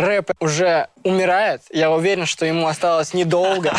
рэп 0.00 0.30
уже 0.40 0.88
умирает. 1.02 1.62
Я 1.70 1.90
уверен, 1.90 2.26
что 2.26 2.46
ему 2.46 2.66
осталось 2.66 3.14
недолго. 3.14 3.72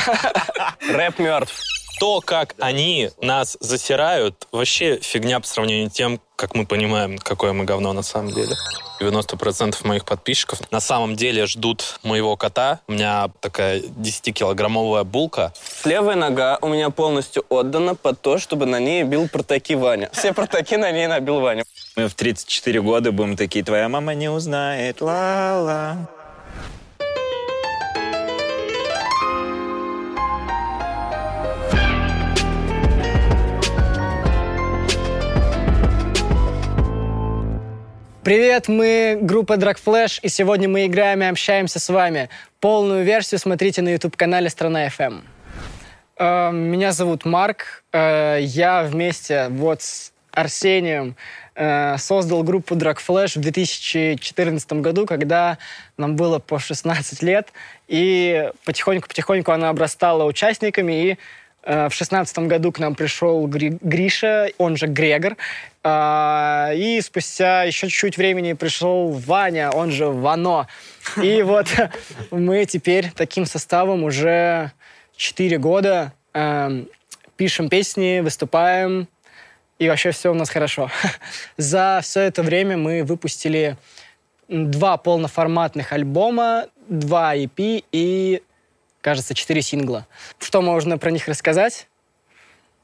Рэп 0.93 1.19
мертв. 1.19 1.55
То, 1.99 2.21
как 2.21 2.55
они 2.59 3.11
нас 3.21 3.57
засирают, 3.59 4.47
вообще 4.51 4.99
фигня 5.01 5.39
по 5.39 5.47
сравнению 5.47 5.89
с 5.89 5.93
тем, 5.93 6.21
как 6.35 6.55
мы 6.55 6.65
понимаем, 6.65 7.17
какое 7.17 7.51
мы 7.51 7.65
говно 7.65 7.91
на 7.91 8.03
самом 8.03 8.31
деле. 8.31 8.55
90% 9.01 9.85
моих 9.87 10.05
подписчиков 10.05 10.59
на 10.71 10.79
самом 10.79 11.15
деле 11.15 11.45
ждут 11.45 11.99
моего 12.03 12.35
кота. 12.37 12.79
У 12.87 12.93
меня 12.93 13.29
такая 13.39 13.81
10-килограммовая 13.81 15.03
булка. 15.03 15.53
Левая 15.85 16.15
нога 16.15 16.57
у 16.61 16.67
меня 16.67 16.89
полностью 16.89 17.45
отдана 17.49 17.95
под 17.95 18.21
то, 18.21 18.37
чтобы 18.37 18.65
на 18.65 18.79
ней 18.79 19.03
бил 19.03 19.27
протаки 19.27 19.75
Ваня. 19.75 20.09
Все 20.13 20.33
протаки 20.33 20.77
на 20.77 20.91
ней 20.91 21.07
набил 21.07 21.39
Ваня. 21.39 21.63
Мы 21.95 22.07
в 22.07 22.13
34 22.13 22.81
года 22.81 23.11
будем 23.11 23.35
такие, 23.35 23.63
твоя 23.63 23.89
мама 23.89 24.13
не 24.15 24.29
узнает, 24.29 25.01
ла-ла. 25.01 26.09
Привет, 38.29 38.67
мы 38.67 39.17
группа 39.19 39.53
Drag 39.53 39.75
Flash, 39.83 40.19
и 40.21 40.29
сегодня 40.29 40.69
мы 40.69 40.85
играем 40.85 41.23
и 41.23 41.25
общаемся 41.25 41.79
с 41.79 41.89
вами. 41.89 42.29
Полную 42.59 43.03
версию 43.03 43.39
смотрите 43.39 43.81
на 43.81 43.89
YouTube-канале 43.89 44.51
«Страна 44.51 44.85
FM». 44.85 45.23
Э, 46.19 46.51
Меня 46.51 46.91
зовут 46.91 47.25
Марк. 47.25 47.83
Э, 47.91 48.37
Я 48.39 48.83
вместе 48.83 49.47
вот 49.49 49.81
с 49.81 50.11
Арсением 50.31 51.15
э, 51.55 51.97
создал 51.97 52.43
группу 52.43 52.75
Drag 52.75 52.97
Flash 52.97 53.35
в 53.39 53.41
2014 53.41 54.73
году, 54.73 55.07
когда 55.07 55.57
нам 55.97 56.15
было 56.15 56.37
по 56.37 56.59
16 56.59 57.23
лет, 57.23 57.51
и 57.87 58.51
потихоньку-потихоньку 58.63 59.51
она 59.51 59.69
обрастала 59.69 60.25
участниками, 60.25 60.93
и 61.13 61.17
Э, 61.63 61.89
В 61.89 61.93
шестнадцатом 61.93 62.47
году 62.47 62.71
к 62.71 62.79
нам 62.79 62.95
пришел 62.95 63.45
Гри- 63.47 63.77
Гриша, 63.81 64.49
он 64.57 64.77
же 64.77 64.87
Грегор. 64.87 65.35
А, 65.83 66.71
И 66.73 66.99
спустя 67.01 67.63
еще 67.63 67.87
чуть-чуть 67.87 68.17
времени 68.17 68.53
пришел 68.53 69.09
Ваня, 69.11 69.71
он 69.71 69.91
же 69.91 70.07
Вано. 70.07 70.67
И 71.21 71.41
вот 71.43 71.67
мы 72.31 72.65
теперь 72.65 73.11
таким 73.15 73.45
составом 73.45 74.03
уже 74.03 74.71
4 75.15 75.57
года 75.57 76.13
эм, 76.33 76.87
пишем 77.37 77.69
песни, 77.69 78.19
выступаем, 78.19 79.07
и 79.77 79.87
вообще 79.87 80.11
все 80.11 80.31
у 80.31 80.33
нас 80.33 80.49
хорошо. 80.49 80.91
За 81.57 81.99
все 82.03 82.21
это 82.21 82.43
время 82.43 82.77
мы 82.77 83.03
выпустили 83.03 83.77
два 84.49 84.97
полноформатных 84.97 85.93
альбома, 85.93 86.67
два 86.87 87.35
EP 87.35 87.83
и 87.91 88.41
кажется, 89.01 89.33
четыре 89.33 89.61
сингла. 89.61 90.07
Что 90.39 90.61
можно 90.61 90.97
про 90.97 91.11
них 91.11 91.27
рассказать? 91.27 91.87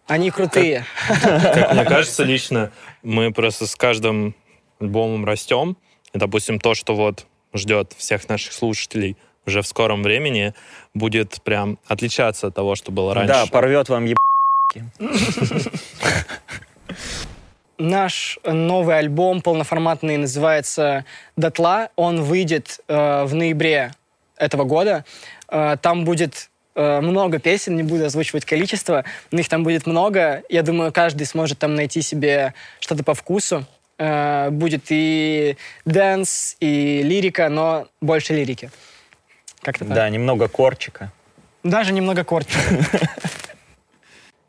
Они 0.08 0.30
крутые. 0.32 0.86
Как 1.08 1.74
мне 1.74 1.86
кажется, 1.86 2.24
лично 2.24 2.72
мы 3.02 3.32
просто 3.32 3.66
с 3.68 3.76
каждым 3.76 4.36
альбомом 4.80 5.26
растем. 5.26 5.78
И, 6.14 6.18
допустим, 6.18 6.60
то, 6.60 6.76
что 6.76 6.96
вот 6.96 7.26
ждет 7.54 7.94
всех 7.98 8.30
наших 8.30 8.54
слушателей 8.54 9.18
уже 9.46 9.62
в 9.62 9.68
скором 9.68 10.04
времени, 10.04 10.54
будет 10.94 11.42
прям 11.44 11.78
отличаться 11.88 12.48
от 12.48 12.56
того, 12.56 12.76
что 12.76 12.92
было 12.92 13.14
раньше. 13.14 13.34
Да, 13.34 13.46
порвет 13.46 13.90
вам 13.90 14.06
еб... 14.06 14.18
Наш 17.78 18.40
новый 18.44 18.98
альбом 18.98 19.42
полноформатный 19.42 20.18
называется 20.18 21.06
«Дотла». 21.36 21.90
Он 21.96 22.24
выйдет 22.24 22.80
э, 22.88 23.26
в 23.26 23.36
ноябре 23.36 23.92
этого 24.38 24.64
года. 24.64 25.04
Э, 25.50 25.76
там 25.82 26.06
будет 26.06 26.50
э, 26.76 27.02
много 27.02 27.40
песен, 27.40 27.76
не 27.76 27.84
буду 27.84 28.06
озвучивать 28.06 28.46
количество, 28.46 29.04
но 29.32 29.40
их 29.40 29.50
там 29.50 29.64
будет 29.64 29.86
много. 29.88 30.44
Я 30.50 30.62
думаю, 30.62 30.92
каждый 30.92 31.26
сможет 31.26 31.60
там 31.60 31.76
найти 31.76 32.02
себе 32.02 32.54
что-то 32.80 33.04
по 33.04 33.14
вкусу. 33.14 33.66
Э, 33.98 34.50
будет 34.50 34.86
и 34.90 35.58
dance, 35.86 36.58
и 36.60 37.02
лирика, 37.04 37.50
но 37.50 37.88
больше 38.02 38.34
лирики. 38.34 38.70
Как-то 39.62 39.86
так. 39.86 39.94
Да, 39.96 40.10
немного 40.10 40.48
корчика. 40.48 41.12
Даже 41.64 41.94
немного 41.94 42.24
корчика. 42.24 42.60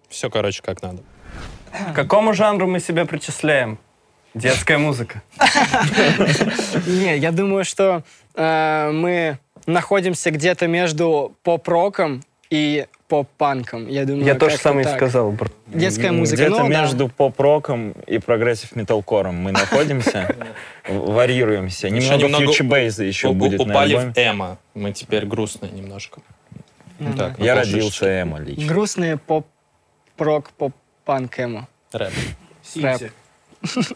Все, 0.08 0.30
короче, 0.30 0.62
как 0.62 0.82
надо. 0.82 1.02
К 1.70 1.94
какому 1.94 2.34
жанру 2.34 2.66
мы 2.66 2.80
себя 2.80 3.04
причисляем? 3.04 3.78
Детская 4.34 4.76
музыка. 4.76 5.22
Не, 6.86 7.16
я 7.16 7.32
думаю, 7.32 7.64
что 7.64 8.02
э, 8.34 8.90
мы 8.92 9.38
находимся 9.66 10.30
где-то 10.30 10.66
между 10.66 11.34
поп-роком 11.42 12.22
и 12.50 12.86
поп-панком. 13.08 13.88
Я 13.88 14.04
думаю, 14.04 14.24
Я 14.24 14.34
то 14.34 14.46
же 14.48 14.56
как-то 14.56 14.62
самое 14.68 14.82
и 14.82 14.84
так. 14.84 14.96
сказал. 14.96 15.30
бр. 15.30 15.50
Детская 15.66 16.12
музыка. 16.12 16.42
Где-то 16.42 16.62
ну, 16.62 16.68
да. 16.68 16.82
между 16.82 17.08
поп-роком 17.08 17.92
и 18.06 18.18
progressive 18.18 18.74
металкором 18.74 19.36
мы 19.36 19.52
находимся, 19.52 20.34
варьируемся. 20.88 21.90
Немного 21.90 22.28
фьючебейза 22.28 23.04
еще 23.04 23.32
будет 23.32 23.60
на 23.60 23.72
упали 23.72 23.96
в 23.96 24.12
эмо. 24.16 24.58
Мы 24.74 24.92
теперь 24.92 25.26
грустные 25.26 25.72
немножко. 25.72 26.20
Ну, 26.98 27.14
так, 27.14 27.38
Я 27.38 27.54
родился 27.54 28.22
эмо 28.22 28.38
лично. 28.38 28.66
Грустные 28.66 29.18
поп-рок, 29.18 30.50
поп-панк 30.50 31.38
эмо. 31.38 31.68
Рэп. 31.92 32.12
Рэп. 32.74 33.12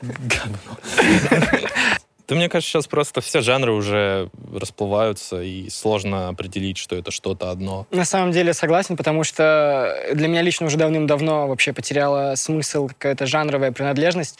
Да 2.28 2.34
мне 2.34 2.50
кажется, 2.50 2.70
сейчас 2.70 2.86
просто 2.86 3.22
все 3.22 3.40
жанры 3.40 3.72
уже 3.72 4.28
расплываются, 4.54 5.40
и 5.40 5.70
сложно 5.70 6.28
определить, 6.28 6.76
что 6.76 6.94
это 6.94 7.10
что-то 7.10 7.50
одно. 7.50 7.86
На 7.90 8.04
самом 8.04 8.32
деле 8.32 8.52
согласен, 8.52 8.98
потому 8.98 9.24
что 9.24 9.96
для 10.12 10.28
меня 10.28 10.42
лично 10.42 10.66
уже 10.66 10.76
давным-давно 10.76 11.48
вообще 11.48 11.72
потеряла 11.72 12.34
смысл 12.34 12.88
какая-то 12.88 13.24
жанровая 13.24 13.72
принадлежность. 13.72 14.36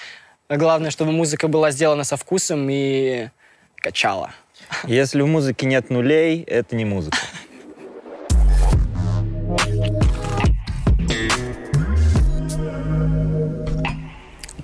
Главное, 0.50 0.90
чтобы 0.90 1.12
музыка 1.12 1.48
была 1.48 1.70
сделана 1.70 2.04
со 2.04 2.18
вкусом 2.18 2.68
и 2.70 3.28
качала. 3.76 4.32
Если 4.84 5.22
в 5.22 5.26
музыке 5.26 5.64
нет 5.64 5.88
нулей, 5.88 6.42
это 6.42 6.76
не 6.76 6.84
музыка. 6.84 7.16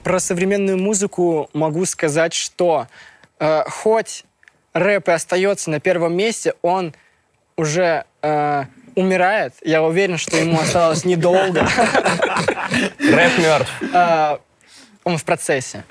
Про 0.02 0.20
современную 0.20 0.76
музыку 0.76 1.48
могу 1.54 1.86
сказать, 1.86 2.34
что 2.34 2.86
э, 3.40 3.64
хоть 3.68 4.24
рэп 4.72 5.08
и 5.08 5.12
остается 5.12 5.70
на 5.70 5.80
первом 5.80 6.16
месте, 6.16 6.54
он 6.62 6.94
уже 7.56 8.04
э, 8.22 8.64
умирает. 8.94 9.54
Я 9.62 9.82
уверен, 9.82 10.18
что 10.18 10.36
ему 10.36 10.60
осталось 10.60 11.04
недолго. 11.04 11.60
Рэп 12.98 13.38
мертв. 13.38 13.82
Э, 13.92 14.38
Он 15.04 15.18
в 15.18 15.24
процессе. 15.24 15.84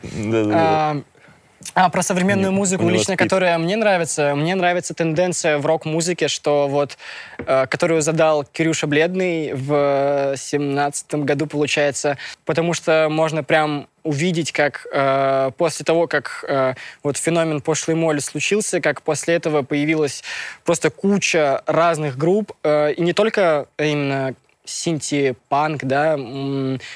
А, 1.74 1.86
а 1.86 1.90
про 1.90 2.04
современную 2.04 2.52
Не- 2.52 2.58
музыку, 2.58 2.88
лично 2.90 3.18
которая 3.18 3.58
мне 3.58 3.76
нравится, 3.76 4.36
мне 4.36 4.56
нравится 4.56 4.94
тенденция 4.94 5.58
в 5.58 5.66
рок-музыке, 5.66 6.28
что 6.28 6.68
вот, 6.68 6.98
э, 7.40 7.68
которую 7.68 8.02
задал 8.02 8.44
Кирюша 8.44 8.88
Бледный 8.88 9.54
в 9.54 10.36
семнадцатом 10.38 11.26
году, 11.26 11.48
получается, 11.48 12.18
потому 12.46 12.74
что 12.74 13.08
можно 13.10 13.44
прям 13.44 13.88
увидеть, 14.04 14.52
как 14.52 14.86
э, 14.92 15.52
после 15.58 15.86
того, 15.86 16.08
как 16.08 16.44
э, 16.48 16.74
вот 17.04 17.18
феномен 17.18 17.62
пошлой 17.62 17.96
моли 17.96 18.20
случился, 18.20 18.82
как 18.82 19.02
после 19.02 19.36
этого 19.36 19.62
появилась 19.62 20.24
просто 20.66 20.90
куча 20.90 21.64
разных 21.66 22.18
групп, 22.18 22.52
э, 22.64 22.94
и 22.94 23.02
не 23.02 23.14
только 23.14 23.68
именно 23.78 24.36
синти-панк, 24.66 25.84
да, 25.84 26.14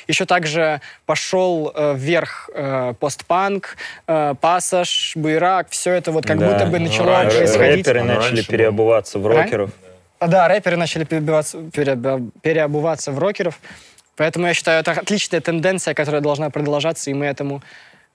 еще 0.08 0.26
также 0.26 0.82
пошел 1.06 1.72
э, 1.76 1.94
вверх 1.96 2.50
э, 2.54 2.94
постпанк, 3.00 3.76
э, 4.08 4.36
пассаж, 4.40 5.14
буерак, 5.16 5.70
все 5.70 5.92
это 5.94 6.12
вот 6.12 6.26
как 6.26 6.38
Да. 6.40 6.52
будто 6.52 6.66
бы 6.68 6.80
начало 6.80 7.12
раньше 7.12 7.38
происходить. 7.38 7.88
Рэперы 7.88 8.04
начали 8.04 8.42
переобуваться 8.42 9.20
в 9.20 9.28
рокеров. 9.28 9.72
А, 10.20 10.28
Да, 10.28 10.48
рэперы 10.48 10.78
начали 10.78 11.04
переобуваться, 11.04 11.58
переобу- 11.58 12.32
переобуваться 12.42 13.12
в 13.12 13.20
рокеров, 13.20 13.60
поэтому 14.16 14.48
я 14.48 14.54
считаю, 14.54 14.80
это 14.80 14.92
отличная 14.92 15.42
тенденция, 15.42 15.94
которая 15.94 16.22
должна 16.22 16.50
продолжаться, 16.50 17.12
и 17.12 17.14
мы 17.14 17.26
этому, 17.26 17.62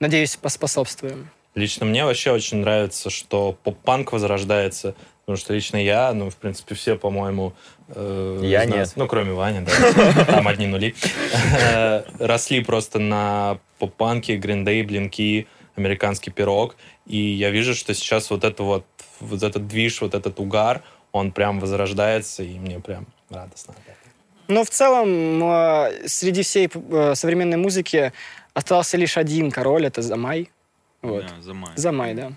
надеюсь, 0.01 0.37
поспособствуем. 0.37 1.29
Лично 1.55 1.85
мне 1.85 2.05
вообще 2.07 2.33
очень 2.33 2.59
нравится, 2.59 3.11
что 3.11 3.55
поп-панк 3.63 4.13
возрождается, 4.13 4.95
потому 5.25 5.37
что 5.37 5.55
лично 5.55 5.77
я, 5.77 6.13
ну, 6.13 6.31
в 6.31 6.37
принципе, 6.37 6.75
все, 6.75 6.97
по-моему... 6.97 7.53
э, 7.89 8.41
Я 8.43 8.67
нас- 8.67 8.69
нет. 8.77 8.93
Ну, 8.97 9.07
кроме 9.07 9.33
Вани, 9.33 9.61
да. 9.61 10.25
Там 10.25 10.49
одни 10.49 10.67
нули. 10.67 10.95
Э, 11.61 12.03
Росли 12.19 12.63
просто 12.65 12.99
на 12.99 13.59
поп-панке, 13.79 14.37
гриндей, 14.37 14.83
блинки, 14.83 15.47
американский 15.77 16.31
пирог. 16.31 16.77
И 17.07 17.17
я 17.17 17.51
вижу, 17.51 17.75
что 17.75 17.95
сейчас 17.95 18.31
вот 18.31 18.45
это 18.45 18.63
вот, 18.63 18.85
вот 19.21 19.43
этот 19.43 19.67
движ, 19.67 20.01
вот 20.01 20.15
этот 20.15 20.39
угар, 20.41 20.83
он 21.13 21.31
прям 21.33 21.61
возрождается, 21.61 22.43
и 22.43 22.59
мне 22.59 22.81
прям 22.81 23.07
радостно. 23.31 23.75
Но 24.49 24.65
в 24.65 24.71
целом 24.71 25.43
э, 25.45 26.09
среди 26.09 26.43
всей 26.43 26.69
э, 26.75 27.15
современной 27.15 27.57
музыки 27.57 28.13
остался 28.55 28.97
лишь 28.97 29.17
один 29.17 29.51
король, 29.51 29.87
это 29.87 30.03
Замай. 30.03 30.51
Вот. 31.01 31.25
Замай, 31.77 32.15
да. 32.15 32.33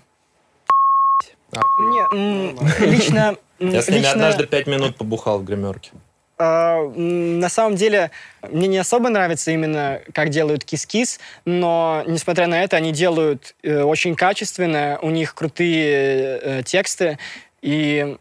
Лично... 2.80 3.36
Я 3.58 3.82
с 3.82 3.88
ними 3.88 4.00
лично- 4.00 4.12
однажды 4.12 4.46
пять 4.46 4.66
минут 4.66 4.96
побухал 4.96 5.38
в 5.38 5.44
гримерке. 5.44 5.90
А, 6.38 6.82
На 6.94 7.48
самом 7.48 7.76
деле, 7.76 8.10
мне 8.50 8.68
не 8.68 8.76
особо 8.78 9.08
нравится 9.08 9.50
именно, 9.50 10.00
как 10.12 10.28
делают 10.28 10.64
кис-кис, 10.64 11.18
но, 11.46 12.02
несмотря 12.06 12.46
на 12.46 12.62
это, 12.62 12.76
они 12.76 12.92
делают 12.92 13.54
э, 13.62 13.80
очень 13.82 14.14
качественно, 14.14 14.98
у 15.00 15.08
них 15.10 15.34
крутые 15.34 16.38
э, 16.42 16.62
тексты, 16.62 17.18
и 17.62 18.16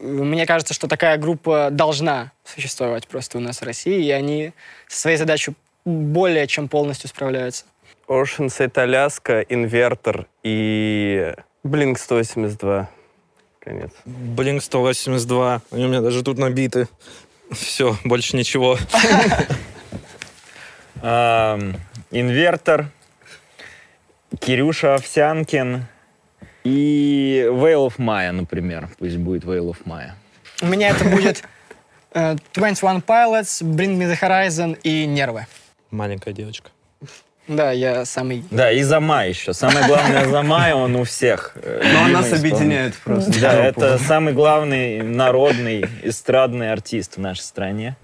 мне 0.00 0.46
кажется, 0.46 0.74
что 0.74 0.86
такая 0.86 1.18
группа 1.18 1.68
должна 1.70 2.30
существовать 2.44 3.08
просто 3.08 3.38
у 3.38 3.40
нас 3.40 3.60
в 3.60 3.64
России, 3.64 4.04
и 4.04 4.10
они 4.10 4.52
со 4.86 5.00
своей 5.00 5.16
задачей 5.16 5.54
более 5.84 6.46
чем 6.46 6.68
полностью 6.68 7.08
справляются. 7.08 7.64
Ocean 8.08 8.46
Side 8.46 8.74
Alaska, 8.74 9.44
Инвертор 9.48 10.26
и 10.44 11.34
Blink 11.66 11.98
182. 11.98 12.88
Конец. 13.60 13.90
Блин, 14.04 14.60
182. 14.60 15.62
Они 15.70 15.84
у 15.84 15.88
меня 15.88 16.00
даже 16.00 16.22
тут 16.22 16.38
набиты. 16.38 16.88
Все, 17.50 17.96
больше 18.04 18.36
ничего. 18.36 18.78
Инвертор, 22.10 22.90
Кирюша 24.40 24.94
Овсянкин 24.94 25.86
и 26.64 27.46
Veil 27.50 27.86
of 27.86 27.96
Maya, 27.98 28.32
например. 28.32 28.88
Пусть 28.98 29.16
будет 29.16 29.44
Veil 29.44 29.70
of 29.70 29.78
Maya. 29.84 30.12
У 30.62 30.66
меня 30.66 30.90
это 30.90 31.04
будет 31.04 31.44
э, 32.14 32.36
21 32.54 33.00
Pilots, 33.00 33.62
Bring 33.62 33.98
Me 33.98 34.10
The 34.10 34.18
Horizon 34.20 34.78
и 34.82 35.06
Нервы. 35.06 35.46
Маленькая 35.90 36.32
девочка. 36.32 36.70
Да, 37.48 37.70
я 37.70 38.04
самый... 38.04 38.44
Да, 38.50 38.72
и 38.72 38.82
за 38.82 38.98
май 39.00 39.28
еще. 39.28 39.52
Самое 39.52 39.86
главное 39.86 40.26
за 40.26 40.42
май, 40.42 40.72
он 40.72 40.96
у 40.96 41.04
всех. 41.04 41.52
э, 41.54 41.82
Но 41.92 42.08
нас 42.08 42.32
объединяет 42.32 42.94
просто. 42.96 43.40
Да, 43.40 43.52
это 43.64 43.98
самый 43.98 44.32
главный 44.32 45.02
народный 45.02 45.84
эстрадный 46.02 46.72
артист 46.72 47.16
в 47.16 47.20
нашей 47.20 47.42
стране. 47.42 47.96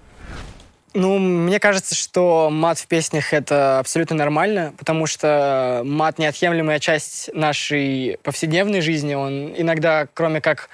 Ну, 0.93 1.17
мне 1.17 1.59
кажется, 1.59 1.95
что 1.95 2.49
мат 2.51 2.77
в 2.77 2.85
песнях 2.87 3.33
это 3.33 3.79
абсолютно 3.79 4.15
нормально, 4.15 4.73
потому 4.77 5.07
что 5.07 5.81
мат 5.83 6.19
неотъемлемая 6.19 6.79
часть 6.79 7.33
нашей 7.33 8.19
повседневной 8.23 8.79
жизни. 8.81 9.15
Он 9.15 9.53
иногда, 9.57 10.07
кроме 10.13 10.39
как 10.39 10.69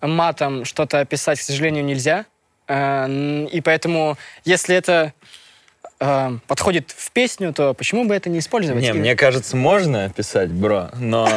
матом, 0.00 0.64
что-то 0.64 1.00
описать, 1.00 1.38
к 1.38 1.42
сожалению, 1.42 1.84
нельзя. 1.84 2.26
Э, 2.68 3.46
И 3.50 3.60
поэтому, 3.62 4.16
если 4.44 4.76
это 4.76 5.12
э, 6.02 6.38
подходит 6.46 6.90
в 6.90 7.10
песню, 7.12 7.52
то 7.52 7.74
почему 7.74 8.04
бы 8.04 8.14
это 8.14 8.28
не 8.28 8.40
использовать? 8.40 8.82
Не, 8.82 8.90
И- 8.90 8.92
мне 8.92 9.14
кажется, 9.16 9.56
можно 9.56 10.10
писать, 10.10 10.50
бро, 10.50 10.90
но, 10.98 11.28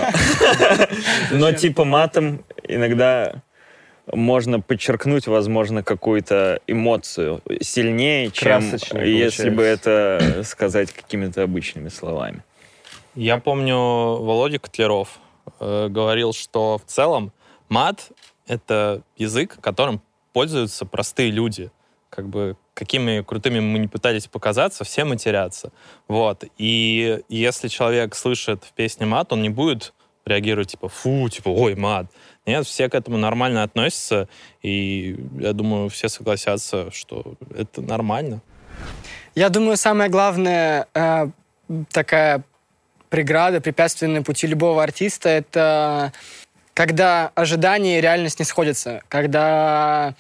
но 1.31 1.51
типа 1.51 1.85
матом 1.85 2.43
иногда 2.67 3.41
можно 4.11 4.59
подчеркнуть, 4.59 5.27
возможно, 5.27 5.83
какую-то 5.83 6.59
эмоцию 6.67 7.41
сильнее, 7.61 8.31
чем 8.31 8.61
если 9.03 9.49
бы 9.49 9.63
это 9.63 10.41
сказать 10.43 10.91
какими-то 10.91 11.43
обычными 11.43 11.89
словами. 11.89 12.43
Я 13.15 13.37
помню, 13.37 13.75
Володя 13.77 14.59
Котляров 14.59 15.19
э, 15.59 15.87
говорил, 15.89 16.33
что 16.33 16.79
в 16.85 16.89
целом 16.89 17.31
мат— 17.69 18.09
это 18.47 19.01
язык, 19.17 19.57
которым 19.61 20.01
пользуются 20.33 20.85
простые 20.85 21.31
люди. 21.31 21.71
Как 22.09 22.27
бы 22.27 22.57
какими 22.75 23.21
крутыми 23.21 23.59
мы 23.59 23.79
не 23.79 23.87
пытались 23.87 24.27
показаться, 24.27 24.83
все 24.83 25.05
матерятся. 25.05 25.71
Вот. 26.07 26.43
И 26.57 27.21
если 27.29 27.69
человек 27.69 28.13
слышит 28.13 28.63
в 28.63 28.73
песне 28.73 29.07
мат, 29.07 29.33
он 29.33 29.41
не 29.41 29.49
будет 29.49 29.93
реагировать 30.25 30.71
типа 30.71 30.89
«фу», 30.89 31.29
типа 31.29 31.49
«ой, 31.49 31.75
мат». 31.75 32.07
Нет, 32.45 32.67
все 32.67 32.89
к 32.89 32.95
этому 32.95 33.17
нормально 33.17 33.63
относятся, 33.63 34.27
и 34.61 35.17
я 35.39 35.53
думаю, 35.53 35.89
все 35.89 36.09
согласятся, 36.09 36.91
что 36.91 37.35
это 37.55 37.81
нормально. 37.81 38.41
Я 39.35 39.49
думаю, 39.49 39.77
самое 39.77 40.09
главное 40.09 40.87
э, 40.93 41.29
такая 41.91 42.43
преграда, 43.09 43.61
препятствие 43.61 44.11
на 44.11 44.21
пути 44.21 44.47
любого 44.47 44.83
артиста, 44.83 45.29
это 45.29 46.11
когда 46.73 47.31
ожидания 47.35 47.99
и 47.99 48.01
реальность 48.01 48.39
не 48.39 48.45
сходятся, 48.45 49.01
когда 49.07 50.15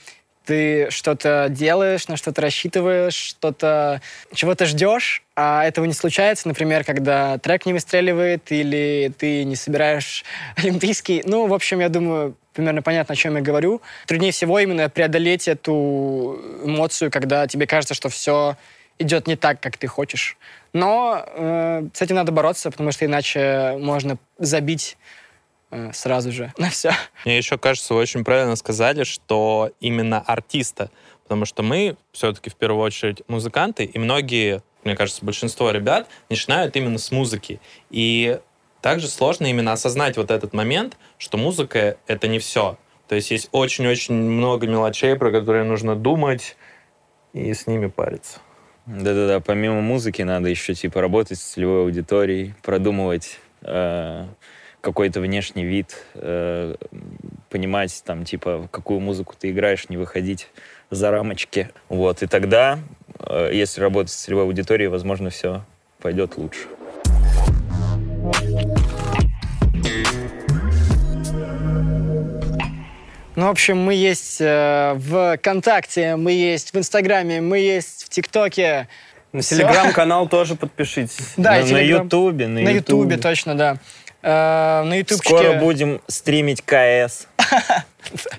ты 0.45 0.89
что-то 0.91 1.47
делаешь, 1.49 2.07
на 2.07 2.17
что-то 2.17 2.41
рассчитываешь, 2.41 3.13
что-то 3.13 4.01
чего-то 4.33 4.65
ждешь, 4.65 5.23
а 5.35 5.65
этого 5.65 5.85
не 5.85 5.93
случается, 5.93 6.47
например, 6.47 6.83
когда 6.83 7.37
трек 7.39 7.65
не 7.65 7.73
выстреливает 7.73 8.51
или 8.51 9.11
ты 9.17 9.43
не 9.43 9.55
собираешь 9.55 10.23
олимпийский. 10.55 11.23
Ну, 11.25 11.47
в 11.47 11.53
общем, 11.53 11.79
я 11.79 11.89
думаю, 11.89 12.35
примерно 12.53 12.81
понятно, 12.81 13.13
о 13.13 13.15
чем 13.15 13.35
я 13.35 13.41
говорю. 13.41 13.81
Труднее 14.07 14.31
всего 14.31 14.59
именно 14.59 14.89
преодолеть 14.89 15.47
эту 15.47 16.39
эмоцию, 16.63 17.11
когда 17.11 17.47
тебе 17.47 17.67
кажется, 17.67 17.93
что 17.93 18.09
все 18.09 18.55
идет 18.97 19.27
не 19.27 19.35
так, 19.35 19.59
как 19.59 19.77
ты 19.77 19.87
хочешь. 19.87 20.37
Но 20.73 21.23
э, 21.25 21.87
с 21.93 22.01
этим 22.01 22.15
надо 22.15 22.31
бороться, 22.31 22.71
потому 22.71 22.91
что 22.91 23.05
иначе 23.05 23.75
можно 23.79 24.17
забить 24.37 24.97
сразу 25.93 26.31
же 26.31 26.53
на 26.57 26.69
все. 26.69 26.91
Мне 27.25 27.37
еще 27.37 27.57
кажется, 27.57 27.93
вы 27.93 28.01
очень 28.01 28.23
правильно 28.23 28.55
сказали, 28.55 29.03
что 29.03 29.71
именно 29.79 30.19
артиста, 30.19 30.89
потому 31.23 31.45
что 31.45 31.63
мы 31.63 31.97
все-таки 32.11 32.49
в 32.49 32.55
первую 32.55 32.83
очередь 32.83 33.21
музыканты, 33.27 33.85
и 33.85 33.97
многие, 33.97 34.61
мне 34.83 34.95
кажется, 34.95 35.23
большинство 35.25 35.71
ребят 35.71 36.07
начинают 36.29 36.75
именно 36.75 36.97
с 36.97 37.11
музыки. 37.11 37.59
И 37.89 38.39
также 38.81 39.07
сложно 39.07 39.47
именно 39.47 39.71
осознать 39.71 40.17
вот 40.17 40.29
этот 40.29 40.53
момент, 40.53 40.97
что 41.17 41.37
музыка— 41.37 41.97
это 42.07 42.27
не 42.27 42.39
все. 42.39 42.77
То 43.07 43.15
есть 43.15 43.31
есть 43.31 43.49
очень-очень 43.51 44.13
много 44.13 44.67
мелочей, 44.67 45.15
про 45.15 45.31
которые 45.31 45.63
нужно 45.63 45.95
думать 45.95 46.55
и 47.33 47.53
с 47.53 47.67
ними 47.67 47.87
париться. 47.87 48.39
Да-да-да, 48.85 49.39
помимо 49.39 49.81
музыки 49.81 50.21
надо 50.21 50.49
еще 50.49 50.75
типа 50.75 51.01
работать 51.01 51.39
с 51.39 51.43
целевой 51.43 51.81
аудиторией, 51.81 52.53
продумывать 52.61 53.39
э, 53.63 54.27
какой-то 54.85 55.19
внешний 55.19 55.65
вид, 55.65 55.97
э, 56.13 56.75
понимать 57.49 58.03
там 58.05 58.23
типа 58.23 58.69
какую 58.71 58.99
музыку 58.99 59.33
ты 59.37 59.49
играешь, 59.49 59.89
не 59.89 59.97
выходить 59.97 60.47
за 60.91 61.09
рамочки. 61.09 61.69
Вот, 61.89 62.21
и 62.21 62.27
тогда, 62.27 62.77
э, 63.19 63.49
если 63.51 63.81
работать 63.81 64.11
с 64.11 64.15
целевой 64.15 64.43
аудиторией, 64.43 64.87
возможно, 64.87 65.31
все 65.31 65.65
пойдет 65.99 66.37
лучше. 66.37 66.67
Ну, 73.35 73.47
в 73.47 73.49
общем, 73.49 73.79
мы 73.79 73.95
есть 73.95 74.39
э, 74.39 74.93
в 74.95 75.35
ВКонтакте, 75.37 76.15
мы 76.15 76.31
есть 76.31 76.73
в 76.73 76.77
Инстаграме, 76.77 77.41
мы 77.41 77.57
есть 77.57 78.05
в 78.05 78.09
ТикТоке. 78.09 78.87
На 79.33 79.41
телеграм-канал 79.41 80.29
тоже 80.29 80.55
подписывайтесь. 80.55 81.33
Да, 81.35 81.57
на. 81.57 81.79
Ютубе, 81.79 82.47
На 82.47 82.69
Ютубе, 82.69 83.17
точно, 83.17 83.55
да. 83.55 83.77
Э, 84.25 84.81
на 84.83 84.95
Ютубчике... 84.95 85.29
Скоро 85.37 85.53
будем 85.59 86.01
стримить 86.07 86.63
КС. 86.63 87.27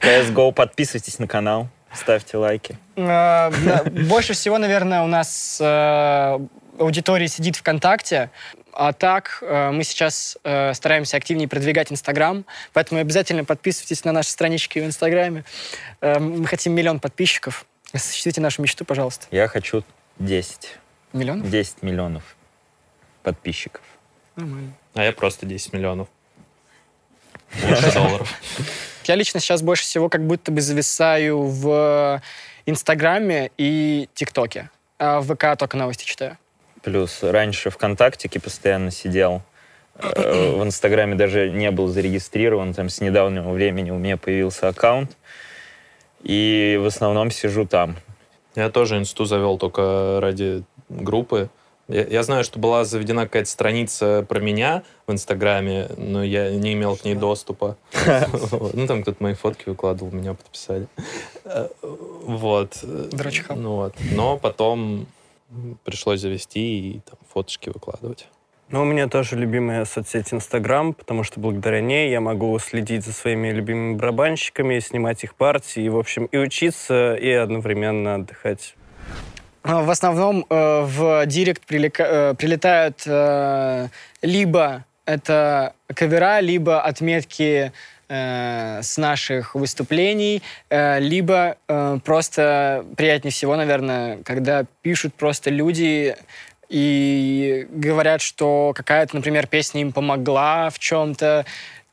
CSGO, 0.00 0.52
подписывайтесь 0.52 1.20
на 1.20 1.28
канал, 1.28 1.68
ставьте 1.94 2.36
лайки. 2.36 2.76
Э, 2.96 3.50
Больше 3.90 4.32
всего, 4.32 4.58
наверное, 4.58 5.02
у 5.02 5.06
нас 5.06 5.58
э, 5.60 6.38
аудитория 6.80 7.28
сидит 7.28 7.54
ВКонтакте, 7.54 8.30
а 8.72 8.92
так 8.92 9.38
э, 9.42 9.70
мы 9.70 9.84
сейчас 9.84 10.36
э, 10.42 10.74
стараемся 10.74 11.16
активнее 11.18 11.46
продвигать 11.46 11.92
Инстаграм, 11.92 12.44
поэтому 12.72 13.00
обязательно 13.00 13.44
подписывайтесь 13.44 14.04
на 14.04 14.10
наши 14.10 14.30
странички 14.30 14.80
в 14.80 14.84
Инстаграме. 14.86 15.44
Э, 16.00 16.18
Мы 16.18 16.46
хотим 16.46 16.72
миллион 16.74 16.98
подписчиков. 16.98 17.64
Осуществите 17.92 18.40
нашу 18.40 18.60
мечту, 18.62 18.84
пожалуйста. 18.84 19.28
Я 19.30 19.46
хочу 19.46 19.84
10. 20.18 20.78
Миллион? 21.12 21.42
10 21.42 21.82
миллионов 21.82 22.24
подписчиков. 23.22 23.82
Нормально. 24.34 24.72
А 24.96 25.04
я 25.04 25.12
просто 25.12 25.44
10 25.44 25.74
миллионов. 25.74 26.08
Больше 27.62 27.92
долларов. 27.92 28.32
Я 29.04 29.14
лично 29.14 29.40
сейчас 29.40 29.60
больше 29.62 29.84
всего 29.84 30.08
как 30.08 30.26
будто 30.26 30.50
бы 30.50 30.62
зависаю 30.62 31.42
в 31.42 32.20
Инстаграме 32.64 33.50
и 33.58 34.08
ТикТоке. 34.14 34.70
А 34.98 35.20
в 35.20 35.34
ВК 35.34 35.56
только 35.58 35.76
новости 35.76 36.04
читаю. 36.04 36.38
Плюс 36.82 37.22
раньше 37.22 37.68
ВКонтактике 37.68 38.40
постоянно 38.40 38.90
сидел. 38.90 39.42
Э, 39.98 40.56
В 40.56 40.64
Инстаграме 40.64 41.14
даже 41.14 41.50
не 41.50 41.70
был 41.70 41.88
зарегистрирован. 41.88 42.72
Там 42.72 42.88
с 42.88 43.02
недавнего 43.02 43.50
времени 43.50 43.90
у 43.90 43.98
меня 43.98 44.16
появился 44.16 44.66
аккаунт. 44.68 45.14
И 46.22 46.78
в 46.80 46.86
основном 46.86 47.30
сижу 47.30 47.66
там. 47.66 47.96
Я 48.54 48.70
тоже 48.70 48.96
инсту 48.96 49.26
завел 49.26 49.58
только 49.58 50.20
ради 50.22 50.64
группы. 50.88 51.50
Я, 51.88 52.04
я 52.04 52.22
знаю, 52.24 52.42
что 52.42 52.58
была 52.58 52.84
заведена 52.84 53.24
какая-то 53.24 53.48
страница 53.48 54.26
про 54.28 54.40
меня 54.40 54.82
в 55.06 55.12
Инстаграме, 55.12 55.88
но 55.96 56.22
я 56.24 56.50
не 56.50 56.72
имел 56.72 56.96
к 56.96 57.04
ней 57.04 57.14
доступа. 57.14 57.76
Ну, 58.72 58.86
там 58.86 59.02
кто-то 59.02 59.22
мои 59.22 59.34
фотки 59.34 59.68
выкладывал, 59.68 60.10
меня 60.12 60.34
подписали. 60.34 60.88
Э, 61.44 61.68
Вот. 62.26 62.78
Дрочхал. 62.82 63.56
Ну 63.56 63.76
вот. 63.76 63.94
Но 64.12 64.36
потом 64.36 65.06
пришлось 65.84 66.20
завести 66.20 66.90
и 66.90 67.00
там 67.00 67.18
фоточки 67.32 67.70
выкладывать. 67.70 68.26
Ну, 68.68 68.82
у 68.82 68.84
меня 68.84 69.06
тоже 69.06 69.36
любимая 69.36 69.84
соцсеть 69.84 70.34
Инстаграм, 70.34 70.92
потому 70.92 71.22
что 71.22 71.38
благодаря 71.38 71.80
ней 71.80 72.10
я 72.10 72.20
могу 72.20 72.58
следить 72.58 73.04
за 73.04 73.12
своими 73.12 73.52
любимыми 73.52 73.94
барабанщиками, 73.94 74.80
снимать 74.80 75.22
их 75.22 75.36
партии, 75.36 75.84
и, 75.84 75.88
в 75.88 75.96
общем, 75.96 76.24
и 76.26 76.36
учиться, 76.36 77.14
и 77.14 77.30
одновременно 77.30 78.16
отдыхать. 78.16 78.74
А, 79.68 79.82
В 79.82 79.90
основном 79.90 80.46
э, 80.48 80.80
в 80.84 81.26
директ 81.26 81.62
прилека- 81.68 82.30
э, 82.30 82.34
прилетают 82.34 83.02
э, 83.04 83.88
либо 84.22 84.84
это 85.06 85.72
кавера, 85.92 86.38
либо 86.40 86.80
отметки 86.82 87.72
э, 88.08 88.80
с 88.82 88.96
наших 88.96 89.56
выступлений, 89.56 90.40
э, 90.70 91.00
либо 91.00 91.56
э, 91.68 91.98
просто 92.04 92.84
приятнее 92.96 93.32
всего, 93.32 93.56
наверное, 93.56 94.18
когда 94.24 94.64
пишут 94.82 95.14
просто 95.14 95.50
люди 95.50 96.16
и 96.68 97.66
говорят, 97.70 98.20
что 98.20 98.72
какая-то, 98.74 99.16
например, 99.16 99.48
песня 99.48 99.80
им 99.80 99.92
помогла 99.92 100.70
в 100.70 100.78
чем-то, 100.78 101.44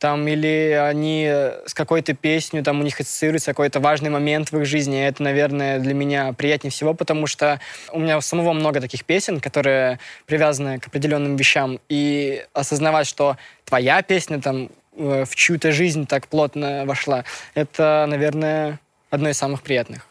там, 0.04 0.28
или 0.28 0.78
они 0.86 1.24
с 1.66 1.74
какой-то 1.74 2.14
песней, 2.14 2.62
там 2.62 2.82
у 2.82 2.84
них 2.84 3.00
ассоциируется 3.00 3.52
какой-то 3.52 3.80
важный 3.80 4.10
момент 4.10 4.52
в 4.52 4.60
их 4.60 4.66
жизни. 4.66 4.98
И 4.98 5.02
это, 5.02 5.24
наверное, 5.24 5.80
для 5.80 5.94
меня 5.94 6.34
приятнее 6.34 6.72
всего, 6.72 6.94
потому 6.94 7.26
что 7.26 7.62
у 7.94 8.00
меня 8.00 8.18
у 8.18 8.22
самого 8.22 8.52
много 8.52 8.82
таких 8.82 9.06
песен, 9.06 9.40
которые 9.40 10.00
привязаны 10.26 10.80
к 10.80 10.88
определенным 10.88 11.38
вещам. 11.38 11.80
И 11.88 12.46
осознавать, 12.52 13.08
что 13.08 13.38
твоя 13.64 14.02
песня 14.02 14.42
там 14.42 14.72
э, 14.98 15.24
в 15.24 15.34
чью-то 15.38 15.72
жизнь 15.72 16.06
так 16.06 16.28
плотно 16.28 16.84
вошла, 16.86 17.24
это, 17.56 18.06
наверное, 18.10 18.82
одно 19.10 19.30
из 19.30 19.38
самых 19.38 19.62
приятных, 19.62 20.06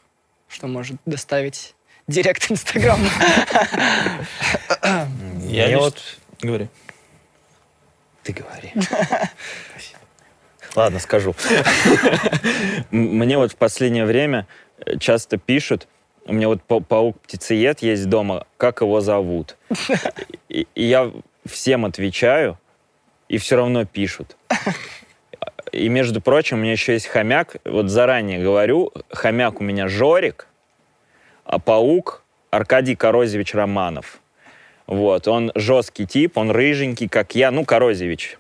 что 0.49 0.69
может 0.69 0.97
доставить 1.05 1.75
директ 2.09 2.51
Инстаграма. 2.51 3.11
Я 5.51 5.79
вот... 5.79 6.03
Говори. 6.41 6.69
Ты 8.23 8.33
говори. 8.33 8.73
Ладно, 10.75 10.99
скажу. 11.01 11.35
Мне 12.91 13.37
вот 13.37 13.53
в 13.53 13.57
последнее 13.57 14.07
время 14.07 14.47
э, 14.79 14.97
часто 14.99 15.37
пишут, 15.37 15.87
у 16.25 16.33
меня 16.33 16.49
вот 16.49 16.63
па- 16.63 16.81
паук-птицеед 16.81 17.83
есть 17.83 18.09
дома, 18.09 18.47
как 18.57 18.81
его 18.81 19.01
зовут. 19.01 19.57
И 20.49 20.67
я 20.75 21.13
всем 21.45 21.85
отвечаю, 21.85 22.59
и 23.29 23.37
все 23.39 23.57
равно 23.57 23.85
пишут. 23.85 24.37
И, 25.73 25.89
между 25.89 26.21
прочим, 26.21 26.59
у 26.59 26.61
меня 26.61 26.73
еще 26.73 26.93
есть 26.93 27.07
хомяк. 27.07 27.57
Вот 27.65 27.89
заранее 27.89 28.43
говорю, 28.43 28.93
хомяк 29.11 29.61
у 29.61 29.65
меня 29.65 29.89
Жорик, 29.89 30.47
а 31.45 31.59
паук 31.59 32.23
Аркадий 32.51 32.95
Корозевич 32.95 33.55
Романов. 33.55 34.22
Вот, 34.87 35.29
он 35.29 35.53
жесткий 35.55 36.07
тип, 36.07 36.37
он 36.37 36.51
рыженький, 36.51 37.09
как 37.09 37.35
я, 37.35 37.51
ну, 37.51 37.65
Корозевич. 37.65 38.39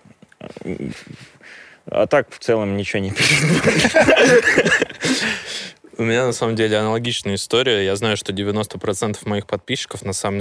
А 1.86 2.06
так 2.06 2.32
в 2.32 2.38
целом 2.38 2.76
ничего 2.76 3.00
не 3.00 3.10
пишет. 3.10 3.44
У 5.98 6.04
меня 6.04 6.26
на 6.26 6.32
самом 6.32 6.56
деле 6.56 6.78
аналогичная 6.78 7.34
история. 7.34 7.84
Я 7.84 7.96
знаю, 7.96 8.16
что 8.16 8.32
90% 8.32 9.28
моих 9.28 9.46
подписчиков 9.46 10.02
на 10.02 10.12
самом, 10.12 10.40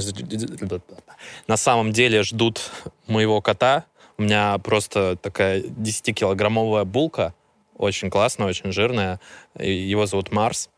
на 1.48 1.58
самом 1.58 1.92
деле 1.92 2.24
ждут 2.24 2.72
моего 3.08 3.42
кота. 3.42 3.86
У 4.18 4.24
меня 4.24 4.58
просто 4.60 5.18
такая 5.18 5.62
10-килограммовая 5.62 6.86
булка. 6.86 7.34
Очень 7.78 8.10
классная, 8.10 8.48
очень 8.48 8.72
жирная. 8.72 9.20
Его 9.60 10.06
зовут 10.06 10.32
Марс. 10.32 10.70